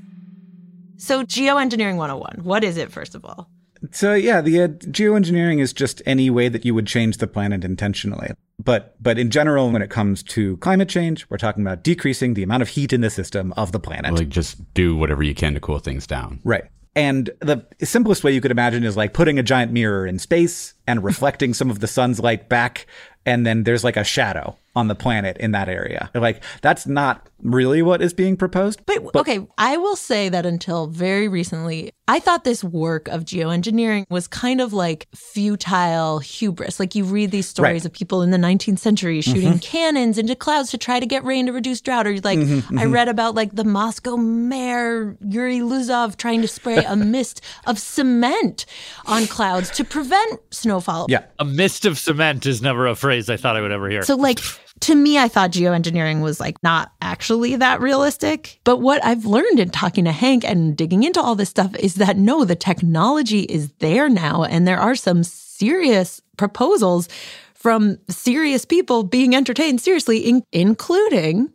So, 0.97 1.23
geoengineering 1.23 1.95
101, 1.95 2.43
what 2.43 2.63
is 2.63 2.75
it, 2.75 2.91
first 2.91 3.15
of 3.15 3.23
all? 3.23 3.49
So 3.91 4.13
yeah, 4.13 4.41
the 4.41 4.63
uh, 4.63 4.67
geoengineering 4.67 5.59
is 5.59 5.73
just 5.73 6.01
any 6.05 6.29
way 6.29 6.49
that 6.49 6.65
you 6.65 6.73
would 6.73 6.87
change 6.87 7.17
the 7.17 7.27
planet 7.27 7.63
intentionally. 7.63 8.31
But 8.63 8.95
but 9.01 9.19
in 9.19 9.29
general, 9.29 9.69
when 9.71 9.81
it 9.81 9.89
comes 9.89 10.23
to 10.23 10.57
climate 10.57 10.89
change, 10.89 11.27
we're 11.29 11.37
talking 11.37 11.63
about 11.63 11.83
decreasing 11.83 12.33
the 12.33 12.43
amount 12.43 12.63
of 12.63 12.69
heat 12.69 12.91
in 12.91 13.01
the 13.01 13.09
system 13.09 13.53
of 13.55 13.71
the 13.71 13.79
planet. 13.79 14.13
Like 14.13 14.29
just 14.29 14.73
do 14.73 14.95
whatever 14.95 15.23
you 15.23 15.35
can 15.35 15.53
to 15.53 15.59
cool 15.59 15.79
things 15.79 16.07
down. 16.07 16.39
Right. 16.43 16.65
And 16.97 17.29
the 17.41 17.63
simplest 17.83 18.23
way 18.23 18.31
you 18.31 18.41
could 18.41 18.49
imagine 18.49 18.83
is 18.83 18.97
like 18.97 19.13
putting 19.13 19.37
a 19.37 19.43
giant 19.43 19.71
mirror 19.71 20.07
in 20.07 20.17
space 20.17 20.73
and 20.87 21.03
reflecting 21.03 21.53
some 21.53 21.69
of 21.69 21.79
the 21.79 21.85
sun's 21.85 22.19
light 22.19 22.49
back. 22.49 22.87
And 23.23 23.45
then 23.45 23.65
there's 23.65 23.83
like 23.83 23.97
a 23.97 24.03
shadow 24.03 24.57
on 24.77 24.87
the 24.87 24.95
planet 24.95 25.35
in 25.37 25.51
that 25.51 25.67
area. 25.69 26.09
Like, 26.13 26.43
that's 26.61 26.85
not 26.87 27.27
really 27.41 27.81
what 27.81 28.01
is 28.01 28.13
being 28.13 28.37
proposed. 28.37 28.81
But, 28.85 29.15
okay, 29.15 29.39
I 29.57 29.77
will 29.77 29.95
say 29.95 30.29
that 30.29 30.45
until 30.45 30.87
very 30.87 31.27
recently, 31.27 31.91
I 32.07 32.19
thought 32.19 32.43
this 32.43 32.63
work 32.63 33.07
of 33.09 33.25
geoengineering 33.25 34.05
was 34.09 34.27
kind 34.27 34.61
of 34.61 34.71
like 34.73 35.07
futile 35.15 36.19
hubris. 36.19 36.79
Like 36.79 36.95
you 36.95 37.03
read 37.03 37.31
these 37.31 37.47
stories 37.47 37.81
Right. 37.81 37.85
of 37.85 37.91
people 37.93 38.21
in 38.21 38.31
the 38.31 38.37
19th 38.37 38.79
century 38.79 39.21
shooting 39.21 39.53
Mhm. 39.55 39.61
cannons 39.61 40.17
into 40.17 40.35
clouds 40.35 40.71
to 40.71 40.77
try 40.77 40.99
to 40.99 41.05
get 41.05 41.23
rain 41.25 41.45
to 41.47 41.51
reduce 41.51 41.81
drought. 41.81 42.07
Or 42.07 42.15
like 42.23 42.39
Mhm, 42.39 42.79
I 42.79 42.85
mhm. 42.85 42.93
read 42.93 43.07
about 43.09 43.35
like 43.35 43.55
the 43.55 43.63
Moscow 43.65 44.15
mayor 44.17 45.17
Yuri 45.27 45.59
Luzhkov 45.59 46.15
trying 46.17 46.41
to 46.41 46.47
spray 46.47 46.77
a 46.83 46.95
mist 47.15 47.41
of 47.65 47.77
cement 47.79 48.65
on 49.05 49.27
clouds 49.27 49.69
to 49.71 49.83
prevent 49.83 50.39
snowfall. 50.51 51.07
Yeah. 51.09 51.23
A 51.39 51.45
mist 51.45 51.85
of 51.85 51.97
cement 51.97 52.45
is 52.45 52.61
never 52.61 52.87
a 52.87 52.95
phrase 52.95 53.29
I 53.29 53.37
thought 53.37 53.55
I 53.57 53.61
would 53.61 53.71
ever 53.71 53.89
hear. 53.89 54.03
So 54.03 54.15
like 54.15 54.39
to 54.81 54.95
me 54.95 55.17
I 55.17 55.27
thought 55.27 55.51
geoengineering 55.51 56.21
was 56.21 56.39
like 56.39 56.61
not 56.63 56.91
actually 57.01 57.55
that 57.55 57.81
realistic. 57.81 58.59
But 58.63 58.77
what 58.77 59.03
I've 59.03 59.25
learned 59.25 59.59
in 59.59 59.69
talking 59.69 60.05
to 60.05 60.11
Hank 60.11 60.43
and 60.43 60.75
digging 60.75 61.03
into 61.03 61.21
all 61.21 61.35
this 61.35 61.49
stuff 61.49 61.75
is 61.77 61.95
that 61.95 62.17
no, 62.17 62.45
the 62.45 62.55
technology 62.55 63.41
is 63.41 63.71
there 63.79 64.09
now 64.09 64.43
and 64.43 64.67
there 64.67 64.79
are 64.79 64.95
some 64.95 65.23
serious 65.23 66.21
proposals 66.37 67.09
from 67.53 67.97
serious 68.07 68.65
people 68.65 69.03
being 69.03 69.35
entertained 69.35 69.81
seriously 69.81 70.19
in- 70.19 70.43
including 70.51 71.51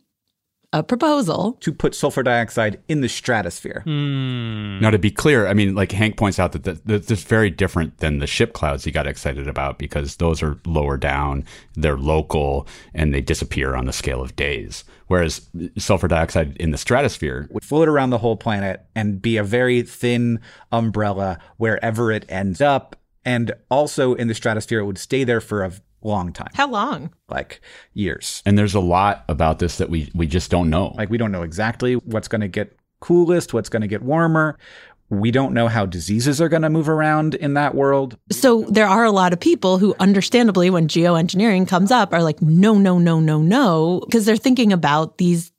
a 0.72 0.82
proposal 0.82 1.58
To 1.60 1.72
put 1.72 1.94
sulfur 1.94 2.22
dioxide 2.22 2.80
in 2.88 3.02
the 3.02 3.08
stratosphere. 3.08 3.82
Now, 3.86 4.90
to 4.90 4.98
be 4.98 5.10
clear, 5.10 5.46
I 5.46 5.54
mean, 5.54 5.74
like 5.74 5.92
Hank 5.92 6.16
points 6.16 6.38
out 6.38 6.52
that 6.52 6.64
th- 6.64 6.78
that 6.86 7.06
this 7.06 7.20
is 7.20 7.24
very 7.24 7.50
different 7.50 7.98
than 7.98 8.18
the 8.18 8.26
ship 8.26 8.52
clouds 8.54 8.84
he 8.84 8.90
got 8.90 9.06
excited 9.06 9.48
about 9.48 9.78
because 9.78 10.16
those 10.16 10.42
are 10.42 10.58
lower 10.64 10.96
down, 10.96 11.44
they're 11.74 11.98
local, 11.98 12.66
and 12.94 13.12
they 13.12 13.20
disappear 13.20 13.74
on 13.74 13.84
the 13.84 13.92
scale 13.92 14.22
of 14.22 14.34
days. 14.34 14.84
Whereas 15.08 15.48
sulfur 15.76 16.08
dioxide 16.08 16.56
in 16.56 16.70
the 16.70 16.78
stratosphere, 16.78 17.48
would 17.50 17.64
float 17.64 17.88
around 17.88 18.10
the 18.10 18.18
whole 18.18 18.36
planet 18.36 18.86
and 18.94 19.20
be 19.20 19.36
a 19.36 19.44
very 19.44 19.82
thin 19.82 20.40
umbrella 20.70 21.38
wherever 21.58 22.10
it 22.10 22.24
ends 22.30 22.60
up. 22.62 22.96
And 23.24 23.52
also 23.70 24.14
in 24.14 24.28
the 24.28 24.34
stratosphere, 24.34 24.80
it 24.80 24.86
would 24.86 24.98
stay 24.98 25.22
there 25.22 25.40
for 25.40 25.62
a 25.62 25.72
long 26.02 26.32
time, 26.32 26.50
How 26.54 26.68
long? 26.68 27.10
like 27.28 27.60
years. 27.94 28.42
and 28.46 28.58
there's 28.58 28.74
a 28.74 28.80
lot 28.80 29.24
about 29.28 29.58
this 29.58 29.78
that 29.78 29.90
we 29.90 30.10
we 30.14 30.26
just 30.26 30.50
don't 30.50 30.68
know. 30.70 30.94
Like 30.96 31.10
we 31.10 31.18
don't 31.18 31.32
know 31.32 31.42
exactly 31.42 31.94
what's 31.94 32.28
going 32.28 32.40
to 32.42 32.48
get 32.48 32.76
coolest, 33.00 33.52
what's 33.54 33.68
going 33.68 33.82
to 33.82 33.88
get 33.88 34.02
warmer. 34.02 34.58
We 35.10 35.30
don't 35.30 35.52
know 35.52 35.68
how 35.68 35.84
diseases 35.84 36.40
are 36.40 36.48
going 36.48 36.62
to 36.62 36.70
move 36.70 36.88
around 36.88 37.34
in 37.34 37.52
that 37.54 37.74
world. 37.74 38.16
So 38.30 38.62
there 38.70 38.86
are 38.86 39.04
a 39.04 39.10
lot 39.10 39.34
of 39.34 39.40
people 39.40 39.76
who 39.78 39.94
understandably 40.00 40.70
when 40.70 40.88
geoengineering 40.88 41.68
comes 41.68 41.90
up 41.90 42.14
are 42.14 42.22
like 42.22 42.40
no 42.40 42.78
no 42.78 42.98
no 42.98 43.20
no 43.20 43.42
no 43.42 44.00
because 44.06 44.24
they're 44.24 44.36
thinking 44.38 44.72
about 44.72 45.18
these 45.18 45.52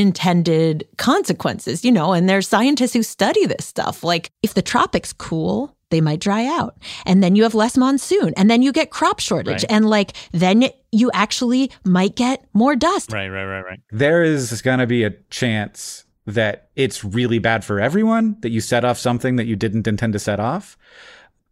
unintended 0.00 0.88
consequences, 0.96 1.84
you 1.84 1.92
know, 1.92 2.12
and 2.12 2.28
there's 2.28 2.48
scientists 2.48 2.92
who 2.92 3.02
study 3.02 3.46
this 3.46 3.64
stuff. 3.64 4.02
Like 4.02 4.30
if 4.42 4.54
the 4.54 4.62
tropics 4.62 5.12
cool, 5.12 5.75
they 5.90 6.00
might 6.00 6.20
dry 6.20 6.46
out. 6.46 6.76
And 7.04 7.22
then 7.22 7.36
you 7.36 7.42
have 7.44 7.54
less 7.54 7.76
monsoon 7.76 8.32
and 8.36 8.50
then 8.50 8.62
you 8.62 8.72
get 8.72 8.90
crop 8.90 9.20
shortage 9.20 9.62
Right. 9.62 9.64
and 9.70 9.88
like 9.88 10.12
then 10.32 10.64
you 10.92 11.10
actually 11.14 11.70
might 11.84 12.16
get 12.16 12.44
more 12.52 12.74
dust. 12.76 13.12
right, 13.12 13.28
right, 13.28 13.44
right, 13.44 13.62
right. 13.64 13.80
There 13.90 14.22
is 14.24 14.60
going 14.62 14.78
to 14.80 14.86
be 14.86 15.04
a 15.04 15.10
chance 15.30 16.04
that 16.26 16.68
it's 16.74 17.04
really 17.04 17.38
bad 17.38 17.64
for 17.64 17.78
everyone, 17.80 18.36
that 18.40 18.50
you 18.50 18.60
set 18.60 18.84
off 18.84 18.98
something 18.98 19.36
that 19.36 19.46
you 19.46 19.54
didn't 19.54 19.86
intend 19.86 20.12
to 20.14 20.18
set 20.18 20.40
off. 20.40 20.76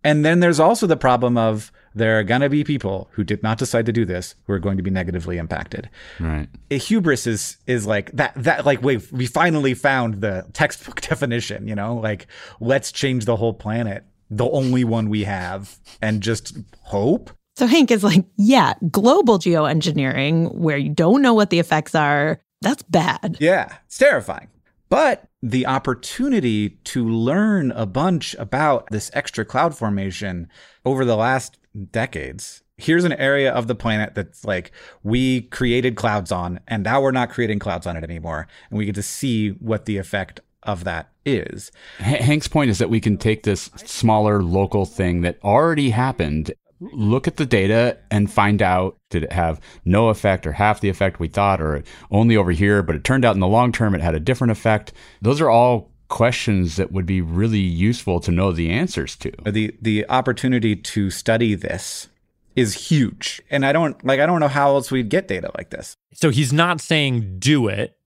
And 0.03 0.25
then 0.25 0.41
there's 0.41 0.59
also 0.61 0.87
the 0.87 0.97
problem 0.97 1.39
of 1.39 1.71
there 1.95 2.19
are 2.19 2.25
going 2.25 2.41
to 2.41 2.51
be 2.51 2.65
people 2.65 3.09
who 3.13 3.23
did 3.23 3.43
not 3.43 3.57
decide 3.57 3.87
to 3.87 3.93
do 3.93 4.05
this 4.05 4.35
who 4.47 4.53
are 4.53 4.59
going 4.59 4.77
to 4.77 4.83
be 4.83 4.91
negatively 4.91 5.39
impacted. 5.39 5.89
Right. 6.19 6.49
Hubris 6.71 7.27
is 7.27 7.57
is 7.69 7.87
like 7.87 8.11
that 8.13 8.33
that 8.37 8.67
like 8.67 8.83
we 8.83 8.97
we 9.13 9.27
finally 9.27 9.75
found 9.75 10.21
the 10.21 10.45
textbook 10.53 11.01
definition, 11.09 11.69
you 11.69 11.77
know? 11.77 11.95
Like 11.95 12.27
let's 12.61 12.91
change 12.91 13.25
the 13.27 13.37
whole 13.37 13.55
planet, 13.55 14.05
the 14.37 14.49
only 14.51 14.85
one 14.85 15.09
we 15.09 15.25
have 15.25 15.79
and 16.03 16.23
just 16.23 16.57
hope. 16.83 17.31
So 17.57 17.67
Hank 17.67 17.91
is 17.91 18.03
like, 18.03 18.25
yeah, 18.37 18.75
global 18.91 19.39
geoengineering 19.39 20.53
where 20.55 20.77
you 20.77 20.91
don't 20.91 21.23
know 21.23 21.35
what 21.35 21.51
the 21.51 21.61
effects 21.61 21.95
are, 21.95 22.41
that's 22.61 22.83
bad. 22.83 23.37
Yeah, 23.39 23.77
it's 23.87 23.99
terrifying. 23.99 24.49
But 24.89 25.29
the 25.43 25.67
opportunity 25.67 26.71
to 26.85 27.07
learn 27.07 27.71
a 27.73 27.87
bunch 27.87 28.35
about 28.39 28.89
this 28.91 29.11
extra 29.15 29.45
cloud 29.45 29.77
formation 29.77 30.49
over 30.85 31.05
the 31.05 31.17
last 31.17 31.59
decades. 31.91 32.63
Here's 32.77 33.05
an 33.05 33.13
area 33.13 33.53
of 33.53 33.67
the 33.69 33.75
planet 33.75 34.15
that's 34.15 34.45
like 34.45 34.73
we 35.03 35.43
created 35.43 35.95
clouds 35.95 36.33
on, 36.33 36.61
and 36.67 36.83
now 36.83 37.01
we're 37.01 37.13
not 37.13 37.31
creating 37.31 37.61
clouds 37.61 37.87
on 37.87 37.97
it 37.97 38.03
anymore. 38.03 38.49
And 38.69 38.79
we 38.79 38.87
get 38.87 38.97
to 38.97 39.03
see 39.03 39.51
what 39.51 39.85
the 39.85 39.99
effect 39.99 40.41
of 40.65 40.85
that 40.85 41.14
is. 41.25 41.71
H- 42.01 42.23
Hank's 42.23 42.49
point 42.49 42.71
is 42.71 42.79
that 42.79 42.91
we 42.91 43.01
can 43.01 43.17
take 43.17 43.43
this 43.43 43.71
smaller 43.77 44.43
local 44.43 44.85
thing 44.85 45.23
that 45.23 45.39
already 45.43 45.91
happened, 45.91 46.53
look 46.81 47.27
at 47.27 47.37
the 47.37 47.47
data, 47.47 47.99
and 48.11 48.31
find 48.31 48.63
out 48.63 48.99
did 49.11 49.25
it 49.25 49.33
have 49.33 49.61
no 49.85 50.09
effect 50.09 50.47
or 50.47 50.53
half 50.53 50.81
the 50.81 50.89
effect 50.89 51.21
we 51.21 51.29
thought, 51.29 51.61
or 51.61 51.83
only 52.11 52.37
over 52.37 52.53
here, 52.53 52.83
but 52.83 52.97
it 52.97 53.05
turned 53.05 53.25
out 53.25 53.35
in 53.35 53.41
the 53.41 53.47
long 53.47 53.73
term 53.73 53.95
it 53.95 54.01
had 54.01 54.15
a 54.15 54.21
different 54.21 54.51
effect. 54.51 54.93
Those 55.23 55.41
are 55.41 55.51
all 55.51 55.91
questions 56.09 56.77
that 56.77 56.93
would 56.93 57.07
be 57.07 57.21
really 57.21 57.59
useful 57.59 58.21
to 58.21 58.31
know 58.31 58.53
the 58.53 58.71
answers 58.71 59.17
to. 59.17 59.33
The 59.45 59.75
the 59.81 60.07
opportunity 60.09 60.77
to 60.77 61.11
study 61.11 61.55
this 61.55 62.09
is 62.57 62.89
huge. 62.89 63.43
And 63.51 63.65
I 63.67 63.73
don't 63.73 64.03
like 64.05 64.21
I 64.21 64.27
don't 64.27 64.41
know 64.41 64.49
how 64.49 64.75
else 64.75 64.91
we'd 64.91 65.09
get 65.09 65.29
data 65.29 65.51
like 65.57 65.71
this. 65.71 65.97
So 66.13 66.31
he's 66.31 66.53
not 66.53 66.81
saying 66.81 67.39
do 67.39 67.69
it. 67.69 67.97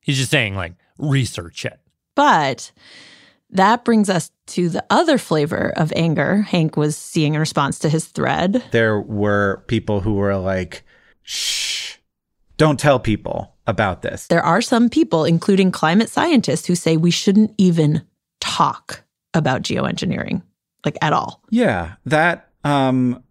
He's 0.00 0.18
just 0.18 0.30
saying 0.30 0.54
like 0.54 0.74
research 0.98 1.64
it. 1.64 1.78
But 2.14 2.72
that 3.50 3.84
brings 3.84 4.10
us 4.10 4.30
to 4.46 4.68
the 4.68 4.84
other 4.90 5.18
flavor 5.18 5.72
of 5.76 5.92
anger 5.96 6.42
Hank 6.42 6.76
was 6.76 6.96
seeing 6.96 7.34
in 7.34 7.40
response 7.40 7.78
to 7.80 7.88
his 7.88 8.06
thread. 8.06 8.62
There 8.72 9.00
were 9.00 9.64
people 9.68 10.00
who 10.00 10.14
were 10.14 10.36
like, 10.36 10.84
shh, 11.22 11.96
don't 12.56 12.78
tell 12.78 12.98
people 12.98 13.54
about 13.66 14.02
this. 14.02 14.26
There 14.26 14.44
are 14.44 14.60
some 14.60 14.90
people, 14.90 15.24
including 15.24 15.70
climate 15.70 16.10
scientists, 16.10 16.66
who 16.66 16.74
say 16.74 16.96
we 16.96 17.10
shouldn't 17.10 17.54
even 17.58 18.02
talk 18.40 19.02
about 19.32 19.62
geoengineering, 19.62 20.42
like 20.84 20.98
at 21.00 21.12
all. 21.12 21.42
Yeah, 21.50 21.94
that 22.06 22.50
um 22.62 23.22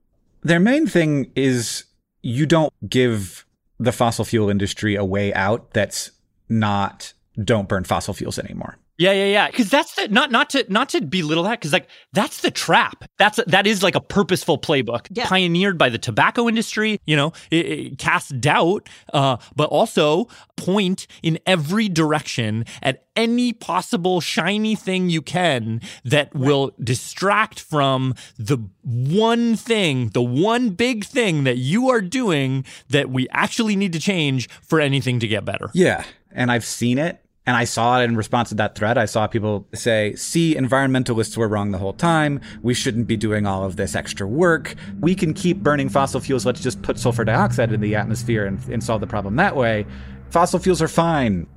their 0.42 0.60
main 0.60 0.88
thing 0.88 1.32
is 1.36 1.86
you 2.22 2.46
don't 2.46 2.74
give 2.88 3.46
the 3.80 3.92
fossil 3.92 4.26
fuel 4.26 4.50
industry 4.50 4.96
a 4.96 5.06
way 5.06 5.34
out 5.34 5.72
that's 5.72 6.12
not 6.50 7.14
don't 7.42 7.68
burn 7.68 7.84
fossil 7.84 8.14
fuels 8.14 8.38
anymore. 8.38 8.78
Yeah, 8.98 9.12
yeah, 9.12 9.26
yeah. 9.26 9.48
Because 9.48 9.70
that's 9.70 9.96
the 9.96 10.08
not 10.08 10.30
not 10.30 10.52
to 10.52 10.66
not 10.70 10.90
to 10.90 11.02
belittle 11.02 11.44
that. 11.46 11.60
Because 11.60 11.74
like 11.74 11.88
that's 12.12 12.42
the 12.42 12.52
trap. 12.52 13.06
That's 13.18 13.40
that 13.48 13.66
is 13.66 13.82
like 13.82 13.96
a 13.96 14.02
purposeful 14.02 14.60
playbook 14.60 15.14
pioneered 15.24 15.80
by 15.80 15.90
the 15.90 15.98
tobacco 15.98 16.48
industry. 16.48 17.00
You 17.06 17.16
know, 17.16 17.34
it, 17.50 17.66
it 17.66 17.98
casts 17.98 18.30
doubt, 18.30 18.88
uh, 19.12 19.38
but 19.56 19.70
also 19.70 20.28
point 20.58 21.08
in 21.24 21.40
every 21.48 21.90
direction 21.90 22.66
at 22.84 23.04
any 23.16 23.52
possible 23.52 24.22
shiny 24.22 24.76
thing 24.76 25.10
you 25.10 25.24
can 25.24 25.82
that 26.04 26.34
will 26.36 26.72
distract 26.84 27.60
from 27.60 28.14
the 28.38 28.58
one 28.84 29.56
thing, 29.56 30.10
the 30.10 30.22
one 30.22 30.70
big 30.70 31.04
thing 31.04 31.46
that 31.46 31.58
you 31.58 31.90
are 31.90 32.02
doing 32.02 32.64
that 32.90 33.10
we 33.10 33.28
actually 33.30 33.76
need 33.76 33.94
to 33.94 34.00
change 34.00 34.50
for 34.62 34.80
anything 34.80 35.20
to 35.20 35.28
get 35.28 35.46
better. 35.46 35.72
Yeah, 35.74 36.04
and 36.32 36.52
I've 36.52 36.66
seen 36.66 37.00
it 37.00 37.23
And 37.46 37.58
I 37.58 37.66
saw 37.66 38.00
it 38.00 38.06
in 38.06 38.16
response 38.16 38.50
to 38.50 38.56
that 38.56 38.76
thread. 38.76 38.98
I 38.98 39.06
saw 39.06 39.28
people 39.28 39.68
say, 39.74 40.16
see, 40.16 40.56
environmentalists 40.56 41.36
were 41.36 41.50
wrong 41.50 41.72
the 41.72 41.78
whole 41.78 41.94
time. 41.94 42.40
We 42.62 42.74
shouldn't 42.74 43.06
be 43.06 43.18
doing 43.18 43.46
all 43.46 43.66
of 43.66 43.76
this 43.76 43.96
extra 43.96 44.26
work. 44.26 44.76
We 45.02 45.14
can 45.14 45.34
keep 45.34 45.58
burning 45.58 45.90
fossil 45.90 46.22
fuels. 46.22 46.46
Let's 46.46 46.62
just 46.62 46.82
put 46.82 46.98
sulfur 46.98 47.26
dioxide 47.26 47.74
in 47.74 47.82
the 47.82 47.96
atmosphere 47.96 48.46
and, 48.46 48.66
and 48.70 48.82
solve 48.82 49.02
the 49.02 49.08
problem 49.08 49.36
that 49.36 49.58
way. 49.58 49.86
Fossil 50.30 50.60
fuels 50.60 50.82
are 50.82 50.88
fine. 50.88 51.48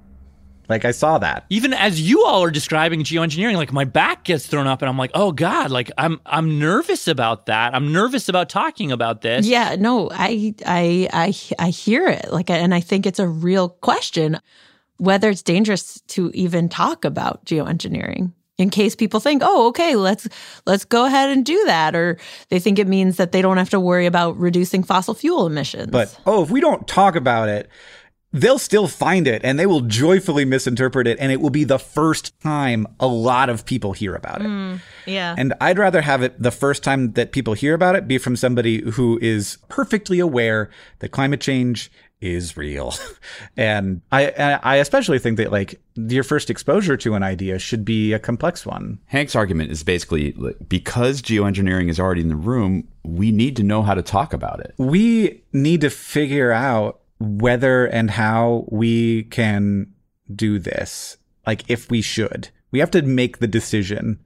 Like 0.68 0.84
I 0.84 0.90
saw 0.90 1.18
that. 1.18 1.46
Even 1.48 1.72
as 1.72 2.00
you 2.00 2.24
all 2.24 2.42
are 2.42 2.50
describing 2.50 3.04
geoengineering, 3.04 3.54
like 3.54 3.72
my 3.72 3.84
back 3.84 4.24
gets 4.24 4.46
thrown 4.46 4.66
up 4.66 4.82
and 4.82 4.88
I'm 4.88 4.98
like, 4.98 5.12
oh 5.14 5.30
God, 5.30 5.70
like 5.70 5.92
I'm 5.96 6.20
I'm 6.26 6.58
nervous 6.58 7.06
about 7.06 7.46
that. 7.46 7.74
I'm 7.74 7.92
nervous 7.92 8.28
about 8.28 8.48
talking 8.48 8.90
about 8.90 9.20
this. 9.20 9.46
Yeah, 9.46 9.76
no, 9.78 10.10
I 10.12 10.54
I 10.66 11.08
I 11.12 11.34
I 11.58 11.70
hear 11.70 12.08
it. 12.08 12.32
Like 12.32 12.50
and 12.50 12.74
I 12.74 12.80
think 12.80 13.06
it's 13.06 13.20
a 13.20 13.28
real 13.28 13.68
question 13.68 14.40
whether 14.98 15.30
it's 15.30 15.42
dangerous 15.42 16.00
to 16.08 16.30
even 16.34 16.68
talk 16.68 17.04
about 17.04 17.44
geoengineering 17.44 18.32
in 18.58 18.70
case 18.70 18.94
people 18.94 19.20
think, 19.20 19.42
"Oh, 19.44 19.68
okay, 19.68 19.96
let's 19.96 20.28
let's 20.66 20.84
go 20.84 21.06
ahead 21.06 21.30
and 21.30 21.44
do 21.44 21.62
that," 21.66 21.94
or 21.94 22.18
they 22.48 22.58
think 22.58 22.78
it 22.78 22.88
means 22.88 23.16
that 23.16 23.32
they 23.32 23.42
don't 23.42 23.58
have 23.58 23.70
to 23.70 23.80
worry 23.80 24.06
about 24.06 24.38
reducing 24.38 24.82
fossil 24.82 25.14
fuel 25.14 25.46
emissions. 25.46 25.90
But 25.90 26.18
oh, 26.26 26.42
if 26.42 26.50
we 26.50 26.60
don't 26.60 26.86
talk 26.88 27.16
about 27.16 27.48
it, 27.48 27.68
they'll 28.32 28.58
still 28.58 28.86
find 28.86 29.26
it 29.26 29.40
and 29.44 29.58
they 29.58 29.64
will 29.64 29.80
joyfully 29.80 30.44
misinterpret 30.44 31.06
it 31.06 31.16
and 31.18 31.32
it 31.32 31.40
will 31.40 31.50
be 31.50 31.64
the 31.64 31.78
first 31.78 32.38
time 32.40 32.86
a 33.00 33.06
lot 33.06 33.48
of 33.48 33.64
people 33.64 33.92
hear 33.92 34.14
about 34.14 34.42
it. 34.42 34.46
Mm, 34.46 34.80
yeah. 35.06 35.34
And 35.38 35.54
I'd 35.60 35.78
rather 35.78 36.02
have 36.02 36.22
it 36.22 36.40
the 36.40 36.50
first 36.50 36.82
time 36.82 37.12
that 37.12 37.32
people 37.32 37.54
hear 37.54 37.72
about 37.72 37.96
it 37.96 38.06
be 38.06 38.18
from 38.18 38.36
somebody 38.36 38.82
who 38.90 39.18
is 39.22 39.56
perfectly 39.68 40.18
aware 40.18 40.68
that 40.98 41.10
climate 41.10 41.40
change 41.40 41.90
is 42.20 42.56
real. 42.56 42.94
and 43.56 44.00
I 44.10 44.58
I 44.62 44.76
especially 44.76 45.18
think 45.18 45.36
that 45.36 45.52
like 45.52 45.80
your 45.94 46.24
first 46.24 46.50
exposure 46.50 46.96
to 46.98 47.14
an 47.14 47.22
idea 47.22 47.58
should 47.58 47.84
be 47.84 48.12
a 48.12 48.18
complex 48.18 48.64
one. 48.64 48.98
Hank's 49.06 49.36
argument 49.36 49.70
is 49.70 49.82
basically 49.82 50.32
because 50.68 51.22
geoengineering 51.22 51.88
is 51.88 52.00
already 52.00 52.22
in 52.22 52.28
the 52.28 52.36
room, 52.36 52.88
we 53.04 53.30
need 53.30 53.56
to 53.56 53.62
know 53.62 53.82
how 53.82 53.94
to 53.94 54.02
talk 54.02 54.32
about 54.32 54.60
it. 54.60 54.74
We 54.78 55.42
need 55.52 55.82
to 55.82 55.90
figure 55.90 56.52
out 56.52 57.00
whether 57.18 57.86
and 57.86 58.10
how 58.10 58.66
we 58.68 59.24
can 59.24 59.92
do 60.34 60.58
this. 60.58 61.16
Like 61.46 61.64
if 61.68 61.90
we 61.90 62.02
should. 62.02 62.48
We 62.72 62.80
have 62.80 62.90
to 62.90 63.02
make 63.02 63.38
the 63.38 63.46
decision 63.46 64.18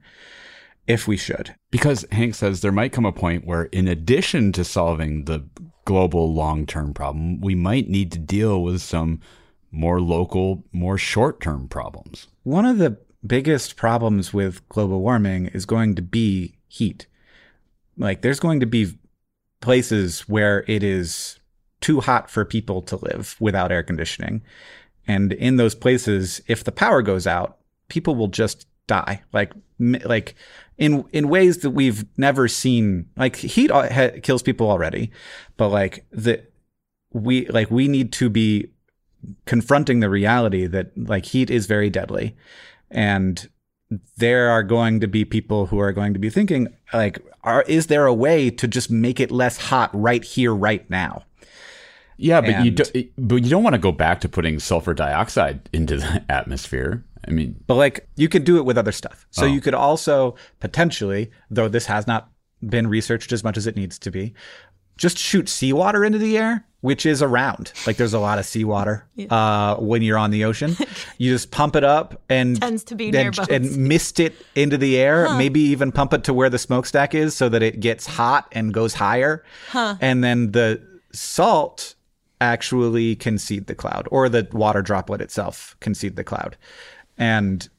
if 0.87 1.07
we 1.07 1.17
should. 1.17 1.55
Because 1.69 2.05
Hank 2.11 2.35
says 2.35 2.61
there 2.61 2.71
might 2.71 2.91
come 2.91 3.05
a 3.05 3.11
point 3.11 3.45
where, 3.45 3.63
in 3.65 3.87
addition 3.87 4.51
to 4.53 4.63
solving 4.63 5.25
the 5.25 5.45
global 5.85 6.33
long 6.33 6.65
term 6.65 6.93
problem, 6.93 7.41
we 7.41 7.55
might 7.55 7.89
need 7.89 8.11
to 8.11 8.19
deal 8.19 8.61
with 8.61 8.81
some 8.81 9.19
more 9.71 10.01
local, 10.01 10.63
more 10.71 10.97
short 10.97 11.41
term 11.41 11.67
problems. 11.67 12.27
One 12.43 12.65
of 12.65 12.77
the 12.77 12.97
biggest 13.25 13.75
problems 13.75 14.33
with 14.33 14.67
global 14.69 15.01
warming 15.01 15.47
is 15.47 15.65
going 15.65 15.95
to 15.95 16.01
be 16.01 16.55
heat. 16.67 17.07
Like, 17.97 18.21
there's 18.21 18.39
going 18.39 18.59
to 18.61 18.65
be 18.65 18.97
places 19.61 20.21
where 20.21 20.65
it 20.67 20.83
is 20.83 21.39
too 21.81 21.99
hot 21.99 22.29
for 22.29 22.45
people 22.45 22.81
to 22.83 22.97
live 22.97 23.35
without 23.39 23.71
air 23.71 23.83
conditioning. 23.83 24.41
And 25.07 25.33
in 25.33 25.57
those 25.57 25.75
places, 25.75 26.41
if 26.47 26.63
the 26.63 26.71
power 26.71 27.01
goes 27.01 27.27
out, 27.27 27.57
people 27.89 28.15
will 28.15 28.27
just 28.27 28.67
die. 28.87 29.21
Like, 29.33 29.53
like 29.79 30.35
in 30.81 31.05
in 31.13 31.29
ways 31.29 31.59
that 31.59 31.69
we've 31.69 32.03
never 32.17 32.47
seen. 32.47 33.07
Like 33.15 33.35
heat 33.35 33.69
ha- 33.71 34.19
kills 34.23 34.41
people 34.41 34.69
already, 34.69 35.11
but 35.55 35.69
like 35.69 36.05
the 36.11 36.43
we 37.13 37.45
like 37.47 37.69
we 37.69 37.87
need 37.87 38.11
to 38.13 38.29
be 38.29 38.71
confronting 39.45 39.99
the 39.99 40.09
reality 40.09 40.65
that 40.65 40.91
like 40.97 41.25
heat 41.25 41.51
is 41.51 41.67
very 41.67 41.91
deadly, 41.91 42.35
and 42.89 43.47
there 44.17 44.49
are 44.49 44.63
going 44.63 44.99
to 45.01 45.07
be 45.07 45.23
people 45.23 45.67
who 45.67 45.79
are 45.79 45.91
going 45.91 46.13
to 46.13 46.19
be 46.19 46.31
thinking 46.31 46.67
like, 46.93 47.19
are 47.43 47.61
is 47.67 47.85
there 47.87 48.07
a 48.07 48.13
way 48.13 48.49
to 48.49 48.67
just 48.67 48.89
make 48.89 49.19
it 49.19 49.29
less 49.29 49.57
hot 49.57 49.91
right 49.93 50.23
here, 50.23 50.53
right 50.53 50.89
now? 50.89 51.23
Yeah, 52.21 52.41
but 52.41 52.51
and, 52.51 52.65
you 52.65 52.71
do, 52.71 52.83
but 53.17 53.37
you 53.37 53.49
don't 53.49 53.63
want 53.63 53.73
to 53.73 53.79
go 53.79 53.91
back 53.91 54.21
to 54.21 54.29
putting 54.29 54.59
sulfur 54.59 54.93
dioxide 54.93 55.67
into 55.73 55.97
the 55.97 56.23
atmosphere. 56.29 57.03
I 57.27 57.31
mean, 57.31 57.55
but 57.67 57.75
like 57.75 58.07
you 58.15 58.29
could 58.29 58.43
do 58.43 58.57
it 58.57 58.65
with 58.65 58.77
other 58.77 58.91
stuff. 58.91 59.25
So 59.31 59.43
oh. 59.43 59.47
you 59.47 59.59
could 59.59 59.73
also 59.73 60.35
potentially, 60.59 61.31
though 61.49 61.67
this 61.67 61.87
has 61.87 62.05
not 62.05 62.29
been 62.61 62.87
researched 62.87 63.31
as 63.31 63.43
much 63.43 63.57
as 63.57 63.65
it 63.65 63.75
needs 63.75 63.97
to 63.99 64.11
be, 64.11 64.33
just 64.97 65.17
shoot 65.17 65.49
seawater 65.49 66.05
into 66.05 66.19
the 66.19 66.37
air, 66.37 66.63
which 66.81 67.07
is 67.07 67.23
around. 67.23 67.73
Like 67.87 67.97
there's 67.97 68.13
a 68.13 68.19
lot 68.19 68.37
of 68.37 68.45
seawater 68.45 69.07
yeah. 69.15 69.33
uh, 69.33 69.75
when 69.77 70.03
you're 70.03 70.17
on 70.17 70.29
the 70.29 70.45
ocean. 70.45 70.77
you 71.17 71.31
just 71.31 71.49
pump 71.49 71.75
it 71.75 71.83
up 71.83 72.21
and 72.29 72.61
tends 72.61 72.83
to 72.85 72.95
be 72.95 73.05
and, 73.05 73.35
near 73.35 73.45
and 73.49 73.77
mist 73.77 74.19
it 74.19 74.35
into 74.53 74.77
the 74.77 74.99
air. 74.99 75.25
Huh. 75.25 75.37
Maybe 75.37 75.59
even 75.59 75.91
pump 75.91 76.13
it 76.13 76.23
to 76.25 76.35
where 76.35 76.51
the 76.51 76.59
smokestack 76.59 77.15
is 77.15 77.35
so 77.35 77.49
that 77.49 77.63
it 77.63 77.79
gets 77.79 78.05
hot 78.05 78.47
and 78.51 78.71
goes 78.71 78.93
higher. 78.93 79.43
Huh. 79.69 79.95
And 80.01 80.23
then 80.23 80.51
the 80.51 80.87
salt 81.13 81.95
actually 82.41 83.15
can 83.15 83.37
seed 83.37 83.67
the 83.67 83.75
cloud, 83.75 84.07
or 84.11 84.27
the 84.27 84.47
water 84.51 84.81
droplet 84.81 85.21
itself 85.21 85.77
can 85.79 85.93
seed 85.93 86.17
the 86.17 86.23
cloud. 86.23 86.57
And 87.17 87.69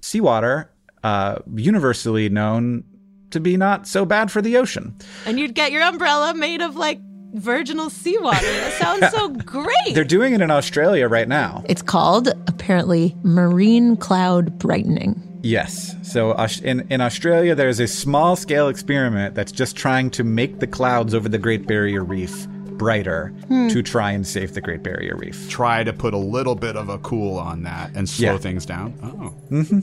seawater, 0.00 0.70
uh, 1.02 1.38
universally 1.54 2.28
known 2.28 2.84
to 3.30 3.40
be 3.40 3.56
not 3.56 3.88
so 3.88 4.04
bad 4.04 4.30
for 4.30 4.42
the 4.42 4.56
ocean. 4.58 4.94
And 5.26 5.40
you'd 5.40 5.54
get 5.54 5.72
your 5.72 5.82
umbrella 5.82 6.34
made 6.34 6.60
of 6.60 6.76
like 6.76 7.00
virginal 7.32 7.88
seawater. 7.88 8.44
That 8.44 8.72
sounds 8.80 9.00
yeah. 9.00 9.08
so 9.08 9.30
great. 9.30 9.94
They're 9.94 10.04
doing 10.04 10.34
it 10.34 10.42
in 10.42 10.50
Australia 10.50 11.08
right 11.08 11.28
now. 11.28 11.64
It's 11.66 11.82
called 11.82 12.28
apparently 12.28 13.16
marine 13.22 13.96
cloud 13.96 14.58
brightening. 14.58 15.20
Yes. 15.42 15.96
So 16.02 16.36
in, 16.62 16.86
in 16.90 17.00
Australia, 17.00 17.54
there's 17.54 17.80
a 17.80 17.88
small 17.88 18.36
scale 18.36 18.68
experiment 18.68 19.34
that's 19.34 19.50
just 19.50 19.74
trying 19.74 20.10
to 20.10 20.22
make 20.22 20.60
the 20.60 20.66
clouds 20.66 21.14
over 21.14 21.28
the 21.28 21.38
Great 21.38 21.66
Barrier 21.66 22.04
Reef 22.04 22.46
brighter 22.78 23.28
hmm. 23.48 23.68
to 23.68 23.82
try 23.82 24.12
and 24.12 24.26
save 24.26 24.54
the 24.54 24.60
Great 24.60 24.82
Barrier 24.82 25.16
Reef. 25.16 25.48
Try 25.48 25.84
to 25.84 25.92
put 25.92 26.14
a 26.14 26.18
little 26.18 26.54
bit 26.54 26.76
of 26.76 26.88
a 26.88 26.98
cool 26.98 27.38
on 27.38 27.62
that 27.62 27.94
and 27.94 28.08
slow 28.08 28.32
yeah. 28.32 28.38
things 28.38 28.66
down. 28.66 28.98
Oh. 29.02 29.34
Mm-hmm. 29.54 29.80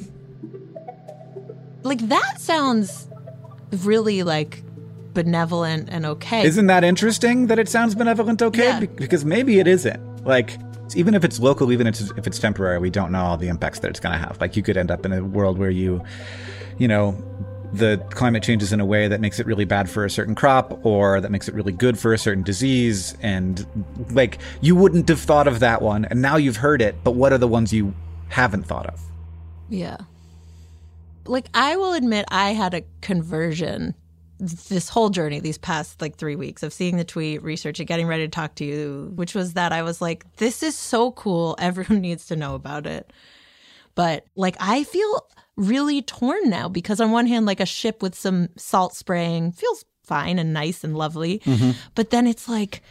Like 1.84 1.99
that 2.10 2.39
sounds 2.39 3.08
really 3.71 4.23
like 4.23 4.63
benevolent 5.13 5.89
and 5.89 6.06
okay. 6.06 6.43
Isn't 6.43 6.67
that 6.67 6.84
interesting 6.84 7.47
that 7.47 7.60
it 7.60 7.69
sounds 7.69 7.95
benevolent 7.95 8.41
okay? 8.41 8.63
Yeah. 8.65 8.80
Be- 8.82 8.88
because 8.88 9.25
maybe 9.25 9.60
it 9.60 9.67
isn't. 9.67 10.25
Like 10.25 10.58
even 10.95 11.13
if 11.13 11.23
it's 11.23 11.39
local, 11.39 11.71
even 11.71 11.88
if 11.88 11.99
it's, 11.99 12.12
if 12.12 12.28
it's 12.28 12.39
temporary, 12.39 12.80
we 12.80 12.89
don't 12.89 13.12
know 13.12 13.23
all 13.23 13.38
the 13.38 13.47
impacts 13.47 13.80
that 13.80 13.89
it's 13.89 13.99
going 13.99 14.13
to 14.13 14.19
have. 14.19 14.39
Like 14.41 14.56
you 14.56 14.63
could 14.63 14.78
end 14.78 14.91
up 14.91 15.06
in 15.06 15.13
a 15.13 15.23
world 15.23 15.58
where 15.58 15.69
you, 15.69 16.04
you 16.78 16.88
know, 16.88 17.12
the 17.74 17.98
climate 18.12 18.44
changes 18.44 18.74
in 18.74 18.80
a 18.80 18.86
way 18.86 19.08
that 19.08 19.22
makes 19.22 19.40
it 19.40 19.46
really 19.46 19.66
bad 19.66 19.90
for 19.90 20.06
a 20.06 20.10
certain 20.10 20.36
crop 20.36 20.84
or 20.86 21.22
that 21.22 21.32
makes 21.32 21.48
it 21.48 21.54
really 21.54 21.72
good 21.72 21.98
for 21.98 22.14
a 22.14 22.18
certain 22.18 22.44
disease. 22.44 23.16
And 23.22 23.66
like 24.12 24.40
you 24.62 24.76
wouldn't 24.76 25.08
have 25.10 25.20
thought 25.20 25.48
of 25.48 25.60
that 25.60 25.82
one. 25.82 26.06
And 26.06 26.22
now 26.22 26.36
you've 26.36 26.58
heard 26.58 26.82
it 26.82 26.96
but 27.04 27.12
what 27.12 27.34
are 27.34 27.38
the 27.38 27.48
ones 27.48 27.74
you 27.74 27.94
haven't 28.30 28.64
thought 28.64 28.88
of? 28.88 29.00
Yeah. 29.70 29.98
Like 31.26 31.48
i 31.54 31.76
will 31.76 31.94
admit 31.94 32.26
i 32.30 32.52
had 32.52 32.74
a 32.74 32.84
conversion 33.02 33.94
this 34.40 34.90
whole 34.90 35.10
journey 35.10 35.40
these 35.40 35.58
past 35.58 36.02
like 36.02 36.16
three 36.16 36.36
weeks 36.36 36.64
of 36.64 36.72
seeing 36.72 36.96
the 36.98 37.04
tweet 37.04 37.44
researching 37.44 37.86
getting 37.86 38.08
ready 38.08 38.24
to 38.24 38.30
talk 38.30 38.56
to 38.56 38.64
you 38.64 39.12
which 39.16 39.36
was 39.36 39.54
that 39.54 39.74
i 39.74 39.84
was 39.84 40.02
like 40.02 40.26
this 40.38 40.64
is 40.64 40.76
so 40.76 41.12
cool. 41.12 41.56
Everyone 41.60 42.02
needs 42.02 42.26
to 42.28 42.36
know 42.36 42.56
about 42.56 42.88
it. 42.88 43.12
But 43.94 44.26
like 44.36 44.56
i 44.60 44.84
feel 44.86 45.28
really 45.60 46.02
torn 46.02 46.50
now 46.50 46.69
because 46.69 47.00
on 47.00 47.12
one 47.12 47.28
hand, 47.28 47.45
like 47.45 47.60
a 47.60 47.65
ship 47.65 48.02
with 48.02 48.15
some 48.15 48.50
salt 48.56 48.95
spraying 48.95 49.52
feels 49.52 49.86
fine 50.04 50.39
and 50.39 50.54
nice 50.54 50.84
and 50.84 50.98
lovely, 50.98 51.39
mm-hmm. 51.39 51.72
but 51.93 52.10
then 52.10 52.26
it's 52.26 52.48
like, 52.48 52.82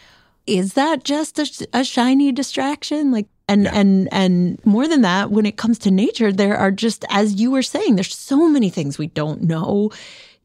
is 0.46 0.74
that 0.74 1.04
just 1.04 1.38
a, 1.38 1.68
a 1.72 1.84
shiny 1.84 2.30
distraction? 2.32 3.10
Like, 3.10 3.26
and 3.48 3.64
yeah. 3.64 3.72
and 3.74 4.08
and 4.12 4.64
more 4.66 4.86
than 4.86 5.02
that, 5.02 5.30
when 5.30 5.46
it 5.46 5.56
comes 5.56 5.78
to 5.80 5.90
nature, 5.90 6.30
there 6.30 6.56
are 6.56 6.70
just 6.70 7.04
as 7.10 7.34
you 7.34 7.50
were 7.50 7.62
saying, 7.62 7.96
there's 7.96 8.14
so 8.14 8.48
many 8.48 8.70
things 8.70 8.98
we 8.98 9.08
don't 9.08 9.42
know 9.42 9.90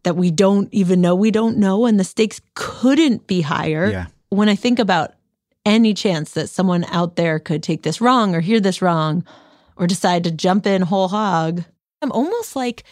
that 0.03 0.15
we 0.15 0.31
don't 0.31 0.73
even 0.73 1.01
know 1.01 1.15
we 1.15 1.31
don't 1.31 1.57
know, 1.57 1.85
and 1.85 1.99
the 1.99 2.03
stakes 2.03 2.41
couldn't 2.55 3.27
be 3.27 3.41
higher. 3.41 3.89
Yeah. 3.89 4.05
When 4.29 4.49
I 4.49 4.55
think 4.55 4.79
about 4.79 5.13
any 5.65 5.93
chance 5.93 6.31
that 6.31 6.49
someone 6.49 6.85
out 6.85 7.15
there 7.15 7.39
could 7.39 7.63
take 7.63 7.83
this 7.83 8.01
wrong 8.01 8.35
or 8.35 8.41
hear 8.41 8.59
this 8.59 8.81
wrong 8.81 9.25
or 9.75 9.87
decide 9.87 10.23
to 10.25 10.31
jump 10.31 10.65
in 10.65 10.81
whole 10.81 11.07
hog, 11.07 11.63
I'm 12.03 12.11
almost 12.11 12.55
like 12.55 12.83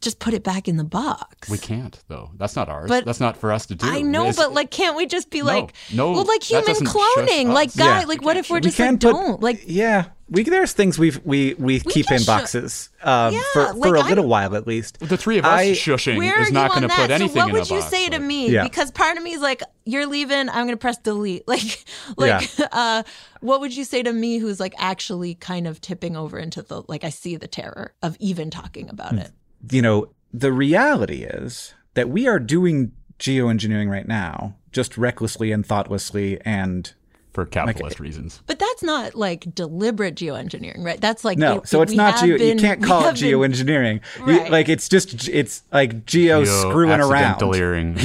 just 0.00 0.18
put 0.18 0.34
it 0.34 0.44
back 0.44 0.68
in 0.68 0.76
the 0.76 0.84
box. 0.84 1.48
We 1.48 1.58
can't 1.58 1.98
though. 2.08 2.30
That's 2.36 2.54
not 2.54 2.68
ours. 2.68 2.88
But 2.88 3.04
That's 3.04 3.20
not 3.20 3.36
for 3.36 3.52
us 3.52 3.66
to 3.66 3.74
do. 3.74 3.86
I 3.86 4.02
know, 4.02 4.28
it's, 4.28 4.36
but 4.36 4.52
like, 4.52 4.70
can't 4.70 4.96
we 4.96 5.06
just 5.06 5.30
be 5.30 5.40
no, 5.40 5.46
like, 5.46 5.72
no, 5.92 6.12
well, 6.12 6.24
like 6.24 6.42
human 6.42 6.74
cloning, 6.74 7.46
like 7.46 7.74
guy, 7.74 8.00
yeah. 8.00 8.06
like 8.06 8.22
what 8.22 8.36
if 8.36 8.50
we're 8.50 8.60
just 8.60 8.78
like 8.78 8.98
don't 8.98 9.40
like? 9.40 9.62
Yeah, 9.66 10.06
we 10.28 10.42
there's 10.42 10.72
things 10.72 10.98
we've 10.98 11.20
we 11.24 11.54
we, 11.54 11.80
keep 11.80 12.10
in 12.10 12.18
just 12.18 12.26
boxes 12.26 12.88
um, 13.02 13.34
Yeah, 13.34 13.42
for 13.52 13.62
like, 13.74 13.82
for 13.82 13.94
a 13.96 14.00
I'm- 14.00 14.08
little 14.08 14.26
while 14.26 14.56
at 14.56 14.66
least. 14.66 14.98
The 15.00 15.16
three 15.16 15.38
of 15.38 15.44
us 15.44 15.50
I- 15.60 15.66
shushing 15.72 16.40
is 16.40 16.50
not 16.50 16.70
going 16.70 16.82
to 16.82 16.88
put 16.88 17.08
that? 17.08 17.10
anything 17.10 17.34
so 17.34 17.40
what 17.40 17.48
in 17.50 17.56
a 17.56 17.58
would 17.60 17.70
you 17.70 17.78
box. 17.80 17.90
say 17.90 18.08
to 18.08 18.18
me? 18.18 18.48
Yeah. 18.50 18.62
Because 18.64 18.90
part 18.90 19.16
of 19.16 19.22
me 19.22 19.32
is 19.32 19.42
like, 19.42 19.62
you're 19.84 20.06
leaving. 20.06 20.48
I'm 20.48 20.66
going 20.66 20.70
to 20.70 20.76
press 20.76 20.96
delete. 20.98 21.44
Like, 21.48 21.84
like, 22.16 22.50
uh, 22.72 23.02
what 23.40 23.60
would 23.60 23.76
you 23.76 23.84
say 23.84 24.02
to 24.02 24.12
me, 24.12 24.38
who's 24.38 24.60
like 24.60 24.74
actually 24.78 25.34
kind 25.34 25.66
of 25.66 25.80
tipping 25.80 26.16
over 26.16 26.38
into 26.38 26.62
the 26.62 26.82
like? 26.88 27.04
I 27.04 27.10
see 27.10 27.36
the 27.36 27.48
terror 27.48 27.92
of 28.02 28.16
even 28.18 28.50
talking 28.50 28.88
about 28.88 29.14
it. 29.14 29.30
you 29.70 29.82
know, 29.82 30.08
the 30.32 30.52
reality 30.52 31.24
is 31.24 31.74
that 31.94 32.08
we 32.08 32.26
are 32.26 32.38
doing 32.38 32.92
geoengineering 33.18 33.90
right 33.90 34.08
now, 34.08 34.56
just 34.72 34.96
recklessly 34.98 35.52
and 35.52 35.64
thoughtlessly 35.64 36.40
and 36.44 36.92
for 37.34 37.44
capitalist 37.44 37.98
eh, 38.00 38.02
reasons. 38.02 38.40
But 38.46 38.58
that's 38.60 38.82
not 38.84 39.16
like 39.16 39.52
deliberate 39.54 40.14
geoengineering, 40.14 40.84
right? 40.84 41.00
That's 41.00 41.24
like 41.24 41.36
No, 41.36 41.58
it- 41.58 41.68
so 41.68 41.82
it's 41.82 41.92
not 41.92 42.14
have 42.20 42.24
geo. 42.28 42.38
been- 42.38 42.58
you 42.58 42.62
can't 42.64 42.82
call 42.82 43.00
it 43.02 43.04
have 43.06 43.14
been- 43.20 43.32
geoengineering. 43.40 44.00
You- 44.20 44.24
Right. 44.38 44.50
like 44.50 44.68
it's 44.68 44.88
just 44.88 45.28
it's 45.28 45.64
like 45.72 46.06
geo, 46.06 46.44
screwing 46.44 47.00
around. 47.00 47.42
Accidentally-ing. 47.42 47.98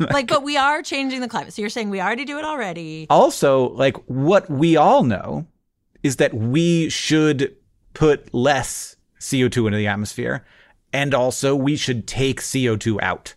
like, 0.12 0.28
but 0.28 0.42
we 0.44 0.56
are 0.56 0.80
changing 0.80 1.20
the 1.20 1.28
climate. 1.28 1.52
So 1.52 1.60
you're 1.60 1.68
saying 1.70 1.90
we 1.90 2.00
already 2.00 2.24
do 2.24 2.38
it 2.38 2.44
already. 2.44 3.06
Also, 3.10 3.70
like 3.70 3.96
what 4.06 4.48
we 4.48 4.76
all 4.76 5.02
know 5.02 5.46
is 6.04 6.16
that 6.16 6.32
we 6.32 6.88
should 6.88 7.56
put 7.94 8.32
less 8.32 8.94
CO2 9.20 9.66
into 9.66 9.76
the 9.76 9.88
atmosphere 9.88 10.44
and 10.92 11.12
also 11.12 11.56
we 11.56 11.74
should 11.74 12.06
take 12.06 12.40
CO2 12.40 13.00
out. 13.02 13.34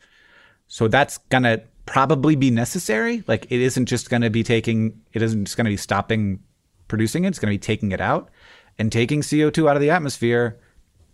So 0.68 0.88
that's 0.88 1.18
going 1.30 1.44
to 1.44 1.64
probably 1.86 2.36
be 2.36 2.52
necessary. 2.52 3.24
Like 3.28 3.46
it 3.50 3.62
isn't 3.62 3.88
just 3.88 4.10
going 4.10 4.22
to 4.22 4.30
be 4.30 4.44
taking 4.44 5.02
it 5.14 5.22
isn't 5.22 5.46
just 5.46 5.58
going 5.58 5.66
to 5.66 5.72
be 5.72 5.78
stopping 5.78 6.42
producing 6.88 7.26
it, 7.26 7.30
it's 7.30 7.40
going 7.40 7.52
to 7.52 7.56
be 7.56 7.60
taking 7.60 7.92
it 7.92 8.02
out 8.02 8.30
and 8.78 8.92
taking 8.92 9.22
CO2 9.22 9.70
out 9.70 9.76
of 9.76 9.82
the 9.82 9.90
atmosphere 9.90 10.60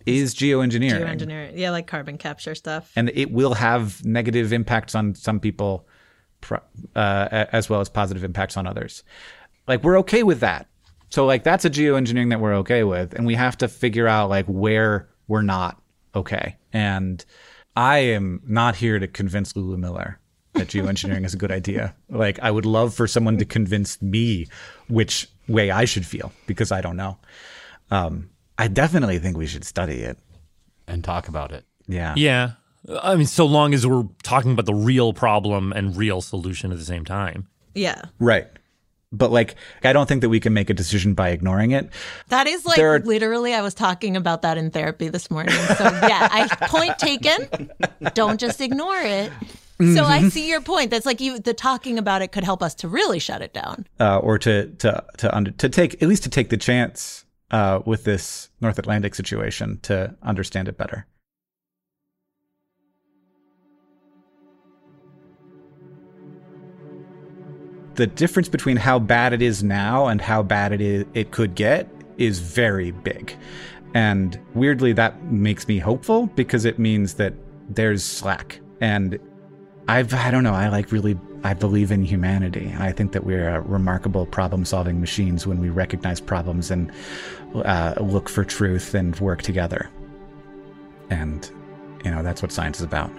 is 0.05 0.33
geoengineering. 0.33 1.01
Geoengineering, 1.01 1.51
yeah, 1.55 1.69
like 1.69 1.85
carbon 1.85 2.17
capture 2.17 2.55
stuff. 2.55 2.91
and 2.95 3.09
it 3.13 3.31
will 3.31 3.53
have 3.53 4.03
negative 4.05 4.53
impacts 4.53 4.95
on 4.95 5.13
some 5.15 5.39
people 5.39 5.87
uh, 6.95 7.45
as 7.51 7.69
well 7.69 7.81
as 7.81 7.89
positive 7.89 8.23
impacts 8.23 8.57
on 8.57 8.67
others 8.67 9.03
like 9.67 9.83
we're 9.83 9.97
okay 9.97 10.23
with 10.23 10.39
that 10.39 10.67
so 11.09 11.25
like 11.25 11.43
that's 11.43 11.65
a 11.65 11.69
geoengineering 11.69 12.29
that 12.29 12.39
we're 12.39 12.53
okay 12.53 12.83
with 12.83 13.13
and 13.13 13.25
we 13.25 13.33
have 13.35 13.57
to 13.57 13.67
figure 13.67 14.07
out 14.07 14.29
like 14.29 14.45
where 14.45 15.09
we're 15.27 15.41
not 15.41 15.81
okay 16.15 16.55
and 16.71 17.25
i 17.75 17.97
am 17.97 18.39
not 18.45 18.75
here 18.75 18.99
to 18.99 19.07
convince 19.07 19.55
lulu 19.55 19.77
miller 19.77 20.19
that 20.57 20.67
geoengineering 20.67 21.25
is 21.25 21.33
a 21.33 21.37
good 21.37 21.51
idea 21.51 21.93
like 22.09 22.39
i 22.39 22.49
would 22.51 22.65
love 22.65 22.93
for 22.93 23.07
someone 23.07 23.37
to 23.37 23.45
convince 23.45 24.01
me 24.01 24.47
which 24.89 25.27
way 25.47 25.71
i 25.71 25.85
should 25.85 26.05
feel 26.05 26.31
because 26.45 26.71
i 26.71 26.81
don't 26.81 26.97
know 26.97 27.17
um, 27.91 28.29
i 28.57 28.67
definitely 28.67 29.19
think 29.19 29.37
we 29.37 29.47
should 29.47 29.63
study 29.65 30.01
it 30.01 30.17
and 30.87 31.03
talk 31.03 31.27
about 31.27 31.51
it 31.51 31.65
yeah 31.87 32.13
Yeah. 32.17 32.51
I 33.03 33.15
mean, 33.17 33.25
so 33.25 33.45
long 33.45 33.73
as 33.73 33.85
we're 33.85 34.05
talking 34.23 34.51
about 34.53 34.65
the 34.65 34.73
real 34.73 35.11
problem 35.11 35.73
and 35.73 35.97
real 35.97 36.21
solution 36.21 36.71
at 36.71 36.77
the 36.77 36.85
same 36.85 37.03
time. 37.03 37.47
Yeah, 37.75 38.01
Right. 38.17 38.47
But 39.11 39.29
like, 39.29 39.55
I 39.83 39.91
don't 39.91 40.07
think 40.07 40.21
that 40.21 40.29
we 40.29 40.39
can 40.39 40.53
make 40.53 40.69
a 40.69 40.73
decision 40.73 41.13
by 41.13 41.29
ignoring 41.29 41.71
it. 41.71 41.89
that 42.29 42.47
is 42.47 42.65
like 42.65 42.79
are- 42.79 42.99
literally. 42.99 43.53
I 43.53 43.61
was 43.61 43.73
talking 43.73 44.15
about 44.15 44.41
that 44.43 44.57
in 44.57 44.71
therapy 44.71 45.09
this 45.09 45.29
morning. 45.29 45.53
So 45.77 45.83
yeah, 45.83 46.29
I 46.31 46.47
point 46.67 46.97
taken. 46.97 47.71
Don't 48.13 48.39
just 48.39 48.61
ignore 48.61 48.95
it. 49.01 49.31
So 49.79 50.05
I 50.05 50.21
Mhm. 50.23 50.31
see 50.31 50.49
your 50.49 50.61
point. 50.61 50.89
That's 50.89 51.05
like 51.05 51.21
you. 51.21 51.37
The 51.37 51.53
talking 51.53 51.99
about 51.99 52.23
it 52.23 52.31
could 52.31 52.43
help 52.43 52.63
us 52.63 52.73
to 52.75 52.87
really 52.87 53.19
shut 53.19 53.43
it 53.43 53.53
down. 53.53 53.85
Uh, 53.99 54.17
or 54.17 54.39
to 54.39 54.67
to 54.79 55.03
to 55.17 55.35
under, 55.35 55.51
to 55.51 55.69
take 55.69 56.01
at 56.01 56.09
least 56.09 56.23
to 56.23 56.29
take 56.29 56.49
the 56.49 56.57
chance 56.57 57.25
uh, 57.51 57.81
with 57.85 58.03
this 58.03 58.49
North 58.59 58.79
Atlantic 58.79 59.13
situation 59.13 59.79
to 59.83 60.15
understand 60.23 60.67
it 60.67 60.77
better. 60.77 61.05
The 67.95 68.07
difference 68.07 68.49
between 68.49 68.77
how 68.77 68.99
bad 68.99 69.33
it 69.33 69.41
is 69.41 69.63
now 69.63 70.07
and 70.07 70.21
how 70.21 70.43
bad 70.43 70.71
it 70.71 70.81
is 70.81 71.05
it 71.13 71.31
could 71.31 71.55
get 71.55 71.87
is 72.17 72.39
very 72.39 72.91
big. 72.91 73.35
And 73.93 74.39
weirdly 74.53 74.93
that 74.93 75.23
makes 75.25 75.67
me 75.67 75.79
hopeful 75.79 76.27
because 76.35 76.65
it 76.65 76.77
means 76.77 77.15
that 77.15 77.33
there's 77.69 78.03
slack. 78.03 78.59
And 78.81 79.17
I've 79.87 80.13
I 80.13 80.31
don't 80.31 80.43
know, 80.43 80.53
I 80.53 80.67
like 80.69 80.91
really 80.91 81.17
I 81.43 81.53
believe 81.53 81.91
in 81.91 82.03
humanity. 82.03 82.73
I 82.77 82.91
think 82.91 83.13
that 83.13 83.23
we're 83.23 83.61
remarkable 83.61 84.25
problem 84.25 84.65
solving 84.65 84.99
machines 84.99 85.47
when 85.47 85.59
we 85.59 85.69
recognize 85.69 86.19
problems 86.19 86.71
and 86.71 86.91
uh, 87.55 87.93
look 87.99 88.27
for 88.27 88.43
truth 88.43 88.93
and 88.93 89.17
work 89.19 89.41
together. 89.41 89.89
And 91.09 91.49
you 92.03 92.11
know, 92.11 92.21
that's 92.23 92.41
what 92.41 92.51
science 92.51 92.77
is 92.77 92.83
about. 92.83 93.11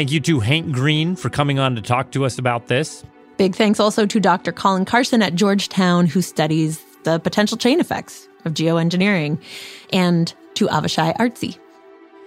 Thank 0.00 0.12
you 0.12 0.20
to 0.20 0.40
Hank 0.40 0.72
Green 0.72 1.14
for 1.14 1.28
coming 1.28 1.58
on 1.58 1.74
to 1.74 1.82
talk 1.82 2.10
to 2.12 2.24
us 2.24 2.38
about 2.38 2.68
this. 2.68 3.04
Big 3.36 3.54
thanks 3.54 3.78
also 3.78 4.06
to 4.06 4.18
Dr. 4.18 4.50
Colin 4.50 4.86
Carson 4.86 5.20
at 5.20 5.34
Georgetown, 5.34 6.06
who 6.06 6.22
studies 6.22 6.82
the 7.02 7.18
potential 7.18 7.58
chain 7.58 7.80
effects 7.80 8.26
of 8.46 8.54
geoengineering, 8.54 9.38
and 9.92 10.32
to 10.54 10.68
Avishay 10.68 11.14
Artsy. 11.18 11.58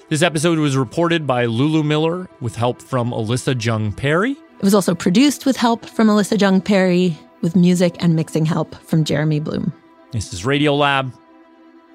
This 0.10 0.22
episode 0.22 0.60
was 0.60 0.78
reported 0.78 1.26
by 1.26 1.46
Lulu 1.46 1.82
Miller 1.82 2.30
with 2.42 2.56
help 2.56 2.80
from 2.80 3.10
Alyssa 3.10 3.56
Jeong 3.56 3.98
Perry. 3.98 4.34
It 4.34 4.62
was 4.62 4.76
also 4.76 4.94
produced 4.94 5.48
with 5.48 5.58
help 5.58 5.88
from 5.88 6.10
Alyssa 6.10 6.38
Jeong 6.38 6.64
Perry, 6.64 7.18
with 7.42 7.56
music 7.56 7.96
and 7.98 8.16
mixing 8.16 8.46
help 8.46 8.76
from 8.84 9.04
Jeremy 9.04 9.40
Bloom. 9.40 9.74
This 10.12 10.32
is 10.32 10.44
Radiolab. 10.44 11.12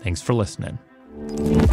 Thanks 0.01 0.21
for 0.21 0.35
listening. 0.35 0.81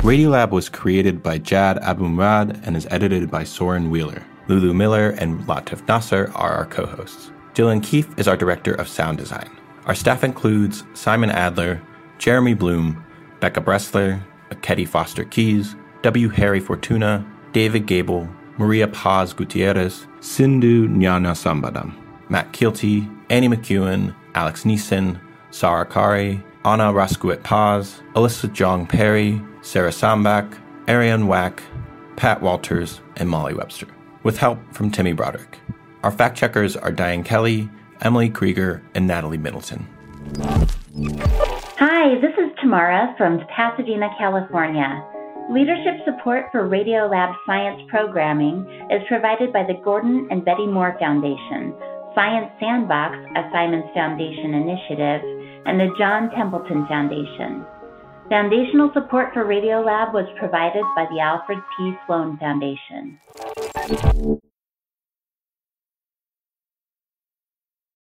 Radiolab 0.02 0.52
was 0.52 0.70
created 0.70 1.22
by 1.22 1.38
Jad 1.38 1.78
Abumrad 1.78 2.60
and 2.66 2.76
is 2.76 2.88
edited 2.90 3.30
by 3.30 3.44
Soren 3.44 3.90
Wheeler. 3.90 4.24
Lulu 4.48 4.74
Miller 4.74 5.12
and 5.12 5.40
Latif 5.42 5.88
Nasser 5.88 6.32
are 6.36 6.54
our 6.54 6.66
co 6.66 6.86
hosts. 6.86 7.32
Dylan 7.54 7.84
Keefe 7.84 8.18
is 8.18 8.28
our 8.28 8.38
director 8.38 8.74
of 8.74 8.88
sound 8.88 9.18
design. 9.18 9.50
Our 9.86 9.96
staff 9.96 10.24
includes 10.24 10.84
Simon 10.94 11.30
Adler, 11.30 11.82
Jeremy 12.18 12.54
Bloom, 12.54 13.04
Becca 13.40 13.62
Bressler, 13.62 14.22
Ekedi 14.50 14.88
Fausther-Keeys, 14.88 15.76
W. 16.02 16.30
Harry 16.30 16.60
Fortuna, 16.60 17.26
David 17.54 17.86
Gebel, 17.88 18.28
Maria 18.58 18.88
Paz 18.88 19.34
Gutierrez, 19.34 20.08
Sindhu 20.22 20.88
Gnanasambandan, 20.88 21.94
Matt 22.30 22.52
Kielty, 22.52 23.10
Annie 23.30 23.50
McEwen, 23.50 24.16
Alex 24.34 24.64
Neason, 24.64 25.20
Sarah 25.52 25.86
Qari, 25.86 26.44
Anna 26.66 26.92
Rascouët-Paz, 26.92 28.02
Alyssa 28.16 28.50
Jeong 28.50 28.90
Perry, 28.90 29.40
Sarah 29.62 29.92
Sandbach, 29.92 30.58
Ariane 30.90 31.28
Wack, 31.28 31.62
Pat 32.16 32.42
Walters, 32.42 33.02
and 33.18 33.30
Molly 33.30 33.54
Webster, 33.54 33.86
with 34.24 34.40
help 34.40 34.58
from 34.74 34.90
Timmy 34.90 35.14
Broderick. 35.14 35.60
Our 36.02 36.10
fact 36.10 36.36
checkers 36.36 36.76
are 36.76 36.92
Diane 36.92 37.24
Kelly, 37.24 37.70
Emily 38.02 38.30
Krieger, 38.32 38.82
and 38.96 39.06
Natalie 39.06 39.38
Middleton. 39.38 39.86
Hi, 41.78 42.20
this 42.20 42.34
is 42.34 42.52
Tamara 42.60 43.14
from 43.16 43.46
Pasadena, 43.56 44.10
California. 44.18 45.06
Leadership 45.52 46.02
support 46.04 46.46
for 46.52 46.68
Radiolab 46.68 47.36
science 47.46 47.80
programming 47.90 48.66
is 48.90 49.04
provided 49.08 49.54
by 49.54 49.62
the 49.62 49.80
Gordon 49.84 50.28
and 50.32 50.44
Betty 50.44 50.66
Moore 50.66 50.98
Foundation, 51.00 51.78
Science 52.16 52.50
Sandbox, 52.60 53.14
a 53.36 53.44
Simons 53.54 53.86
Foundation 53.94 54.56
initiative, 54.56 55.45
and 55.66 55.80
the 55.80 55.94
John 55.98 56.30
Templeton 56.32 56.88
Foundation. 56.88 57.66
Foundational 58.30 58.92
support 58.94 59.34
for 59.34 59.46
Radiolab 59.46 60.14
was 60.14 60.26
provided 60.40 60.84
by 60.96 61.06
the 61.12 61.20
Alfred 61.20 61.60
P. 61.78 61.94
Sloan 62.08 62.38
Foundation. 62.38 63.20